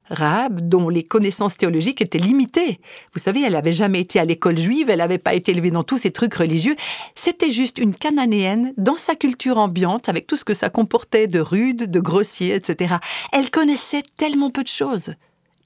Rahab, 0.09 0.67
dont 0.67 0.89
les 0.89 1.03
connaissances 1.03 1.57
théologiques 1.57 2.01
étaient 2.01 2.17
limitées. 2.17 2.79
Vous 3.13 3.19
savez, 3.19 3.41
elle 3.41 3.53
n'avait 3.53 3.71
jamais 3.71 3.99
été 3.99 4.19
à 4.19 4.25
l'école 4.25 4.57
juive, 4.57 4.89
elle 4.89 4.99
n'avait 4.99 5.17
pas 5.17 5.33
été 5.33 5.51
élevée 5.51 5.71
dans 5.71 5.83
tous 5.83 5.97
ces 5.97 6.11
trucs 6.11 6.33
religieux. 6.33 6.75
C'était 7.15 7.51
juste 7.51 7.77
une 7.77 7.93
cananéenne 7.93 8.73
dans 8.77 8.97
sa 8.97 9.15
culture 9.15 9.57
ambiante, 9.57 10.09
avec 10.09 10.27
tout 10.27 10.37
ce 10.37 10.45
que 10.45 10.53
ça 10.53 10.69
comportait 10.69 11.27
de 11.27 11.39
rude, 11.39 11.91
de 11.91 11.99
grossier, 11.99 12.55
etc. 12.55 12.95
Elle 13.33 13.51
connaissait 13.51 14.03
tellement 14.15 14.51
peu 14.51 14.63
de 14.63 14.69
choses. 14.69 15.13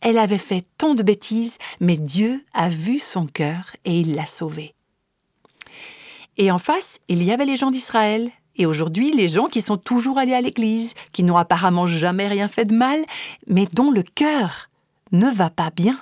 Elle 0.02 0.17
avait 0.17 0.39
fait 0.39 0.65
tant 0.80 0.96
de 0.96 1.04
bêtises, 1.04 1.58
mais 1.80 1.98
Dieu 1.98 2.44
a 2.54 2.70
vu 2.70 2.98
son 2.98 3.28
cœur 3.28 3.76
et 3.86 4.00
il 4.00 4.15
l'a 4.15 4.26
sauvée. 4.26 4.74
Et 6.38 6.50
en 6.50 6.58
face, 6.58 6.98
il 7.08 7.22
y 7.22 7.32
avait 7.32 7.46
les 7.46 7.58
gens 7.58 7.70
d'Israël, 7.70 8.32
et 8.55 8.65
aujourd'hui, 8.65 9.11
les 9.11 9.27
gens 9.27 9.47
qui 9.47 9.61
sont 9.61 9.77
toujours 9.77 10.17
allés 10.17 10.33
à 10.33 10.41
l'église, 10.41 10.93
qui 11.13 11.23
n'ont 11.23 11.37
apparemment 11.37 11.87
jamais 11.87 12.27
rien 12.27 12.47
fait 12.47 12.65
de 12.65 12.75
mal, 12.75 13.03
mais 13.47 13.67
dont 13.71 13.91
le 13.91 14.03
cœur 14.03 14.69
ne 15.11 15.27
va 15.27 15.49
pas 15.49 15.71
bien. 15.71 15.99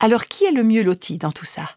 Alors 0.00 0.26
qui 0.26 0.44
est 0.44 0.52
le 0.52 0.62
mieux 0.62 0.82
loti 0.82 1.18
dans 1.18 1.32
tout 1.32 1.46
ça? 1.46 1.70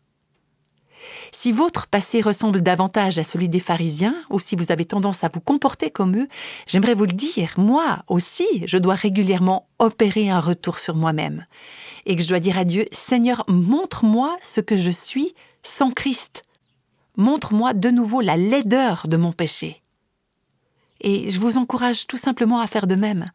Si 1.32 1.52
votre 1.52 1.88
passé 1.88 2.22
ressemble 2.22 2.62
davantage 2.62 3.18
à 3.18 3.24
celui 3.24 3.48
des 3.48 3.60
pharisiens, 3.60 4.16
ou 4.30 4.40
si 4.40 4.56
vous 4.56 4.72
avez 4.72 4.86
tendance 4.86 5.24
à 5.24 5.30
vous 5.34 5.40
comporter 5.40 5.90
comme 5.90 6.18
eux, 6.18 6.28
j'aimerais 6.66 6.96
vous 6.96 7.06
le 7.06 7.14
dire, 7.14 7.54
moi 7.58 8.04
aussi, 8.08 8.64
je 8.66 8.78
dois 8.78 8.96
régulièrement 8.96 9.68
opérer 9.80 10.30
un 10.30 10.40
retour 10.40 10.80
sur 10.80 10.96
moi-même. 10.96 11.46
Et 12.06 12.16
que 12.16 12.24
je 12.24 12.28
dois 12.28 12.40
dire 12.40 12.58
à 12.58 12.66
Dieu, 12.66 12.86
Seigneur, 12.92 13.46
montre-moi 13.48 14.38
ce 14.42 14.60
que 14.60 14.76
je 14.76 14.90
suis 14.90 15.34
sans 15.64 15.92
Christ 15.92 16.44
montre-moi 17.18 17.74
de 17.74 17.90
nouveau 17.90 18.22
la 18.22 18.38
laideur 18.38 19.08
de 19.08 19.18
mon 19.18 19.34
péché. 19.34 19.82
Et 21.02 21.30
je 21.30 21.40
vous 21.40 21.58
encourage 21.58 22.08
tout 22.08 22.18
simplement 22.18 22.60
à 22.60 22.68
faire 22.68 22.88
de 22.88 22.96
même. 22.96 23.32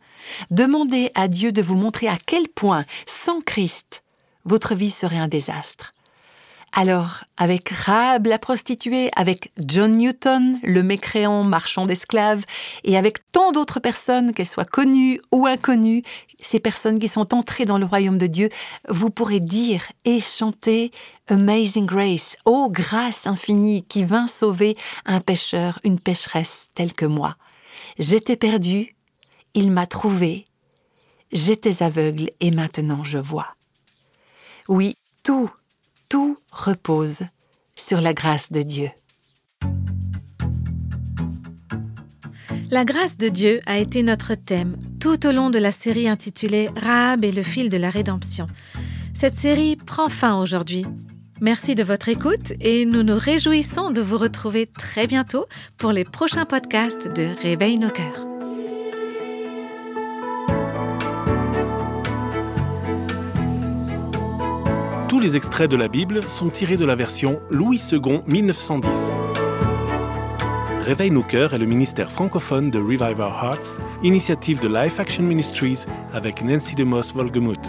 Demandez 0.51 1.11
à 1.15 1.29
Dieu 1.29 1.53
de 1.53 1.63
vous 1.63 1.77
montrer 1.77 2.09
à 2.09 2.19
quel 2.25 2.49
point, 2.49 2.85
sans 3.07 3.41
Christ, 3.41 4.03
votre 4.45 4.75
vie 4.75 4.91
serait 4.91 5.19
un 5.19 5.29
désastre. 5.29 5.95
Alors, 6.75 7.25
avec 7.37 7.69
Rahab 7.69 8.27
la 8.27 8.39
prostituée, 8.39 9.11
avec 9.15 9.53
John 9.59 9.93
Newton, 9.93 10.59
le 10.63 10.83
mécréant 10.83 11.45
marchand 11.45 11.85
d'esclaves, 11.85 12.45
et 12.83 12.97
avec 12.97 13.19
tant 13.31 13.53
d'autres 13.53 13.79
personnes, 13.79 14.33
qu'elles 14.33 14.49
soient 14.49 14.65
connues 14.65 15.21
ou 15.33 15.47
inconnues, 15.47 16.03
ces 16.41 16.61
personnes 16.61 16.99
qui 16.99 17.09
sont 17.09 17.35
entrées 17.35 17.67
dans 17.67 17.77
le 17.77 17.85
royaume 17.85 18.17
de 18.17 18.27
Dieu, 18.27 18.49
vous 18.89 19.11
pourrez 19.11 19.39
dire 19.39 19.85
et 20.07 20.21
chanter 20.21 20.93
Amazing 21.29 21.85
Grace, 21.85 22.37
ô 22.47 22.71
grâce 22.71 23.27
infinie 23.27 23.83
qui 23.83 24.03
vint 24.03 24.27
sauver 24.27 24.75
un 25.05 25.21
pécheur, 25.21 25.79
une 25.85 26.01
pécheresse 26.01 26.69
telle 26.75 26.95
que 26.95 27.07
moi. 27.07 27.37
J'étais 27.99 28.37
perdu, 28.37 28.97
il 29.53 29.71
m'a 29.71 29.87
trouvé, 29.87 30.47
j'étais 31.33 31.83
aveugle 31.83 32.31
et 32.41 32.51
maintenant 32.51 33.05
je 33.05 33.19
vois. 33.19 33.57
Oui, 34.69 34.95
tout 35.23 35.51
tout 36.13 36.37
repose 36.53 37.21
sur 37.75 38.03
la 38.03 38.13
grâce 38.13 38.53
de 38.53 38.61
Dieu. 38.61 38.91
La 42.71 42.85
grâce 42.85 43.17
de 43.17 43.29
Dieu 43.29 43.63
a 43.65 43.79
été 43.79 44.03
notre 44.03 44.35
thème 44.35 44.77
tout 45.01 45.27
au 45.27 45.33
long 45.33 45.49
de 45.49 45.59
la 45.59 45.73
série 45.73 46.11
intitulée 46.11 46.69
Rahab 46.77 47.25
et 47.25 47.33
le 47.33 47.43
fil 47.43 47.71
de 47.71 47.79
la 47.79 47.89
rédemption. 47.89 48.47
Cette 49.15 49.37
série 49.37 49.77
prend 49.77 50.11
fin 50.11 50.39
aujourd'hui. 50.39 50.85
Merci 51.41 51.75
de 51.75 51.83
votre 51.83 52.11
écoute 52.11 52.53
et 52.61 52.85
nous 52.85 53.05
nous 53.05 53.19
réjouissons 53.19 53.91
de 53.91 54.03
vous 54.03 54.19
retrouver 54.19 54.67
très 54.67 55.07
bientôt 55.07 55.47
pour 55.79 55.93
les 55.93 56.05
prochains 56.05 56.45
podcasts 56.45 57.09
de 57.09 57.27
Réveille 57.41 57.79
nos 57.79 57.91
cœurs. 57.91 58.32
Les 65.23 65.37
extraits 65.37 65.71
de 65.71 65.77
la 65.77 65.87
Bible 65.87 66.25
sont 66.27 66.51
tirés 66.51 66.77
de 66.77 66.85
la 66.85 66.97
version 66.97 67.41
Louis 67.49 67.81
II 67.93 68.23
1910. 68.27 69.15
Réveille 70.81 71.13
nos 71.13 71.23
cœurs 71.23 71.55
est 71.55 71.59
le 71.59 71.65
ministère 71.65 72.11
francophone 72.11 72.73
de 72.73 72.81
Revive 72.81 73.21
Our 73.21 73.45
Hearts, 73.45 73.81
initiative 74.03 74.61
de 74.61 74.67
Life 74.67 74.99
Action 74.99 75.23
Ministries 75.23 75.85
avec 76.13 76.43
Nancy 76.43 76.75
DeMoss 76.75 77.15
Volgemuth. 77.15 77.69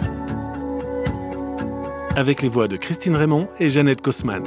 Avec 2.16 2.42
les 2.42 2.48
voix 2.48 2.66
de 2.66 2.76
Christine 2.76 3.14
Raymond 3.14 3.48
et 3.60 3.70
Jeannette 3.70 4.02
Kosman. 4.02 4.42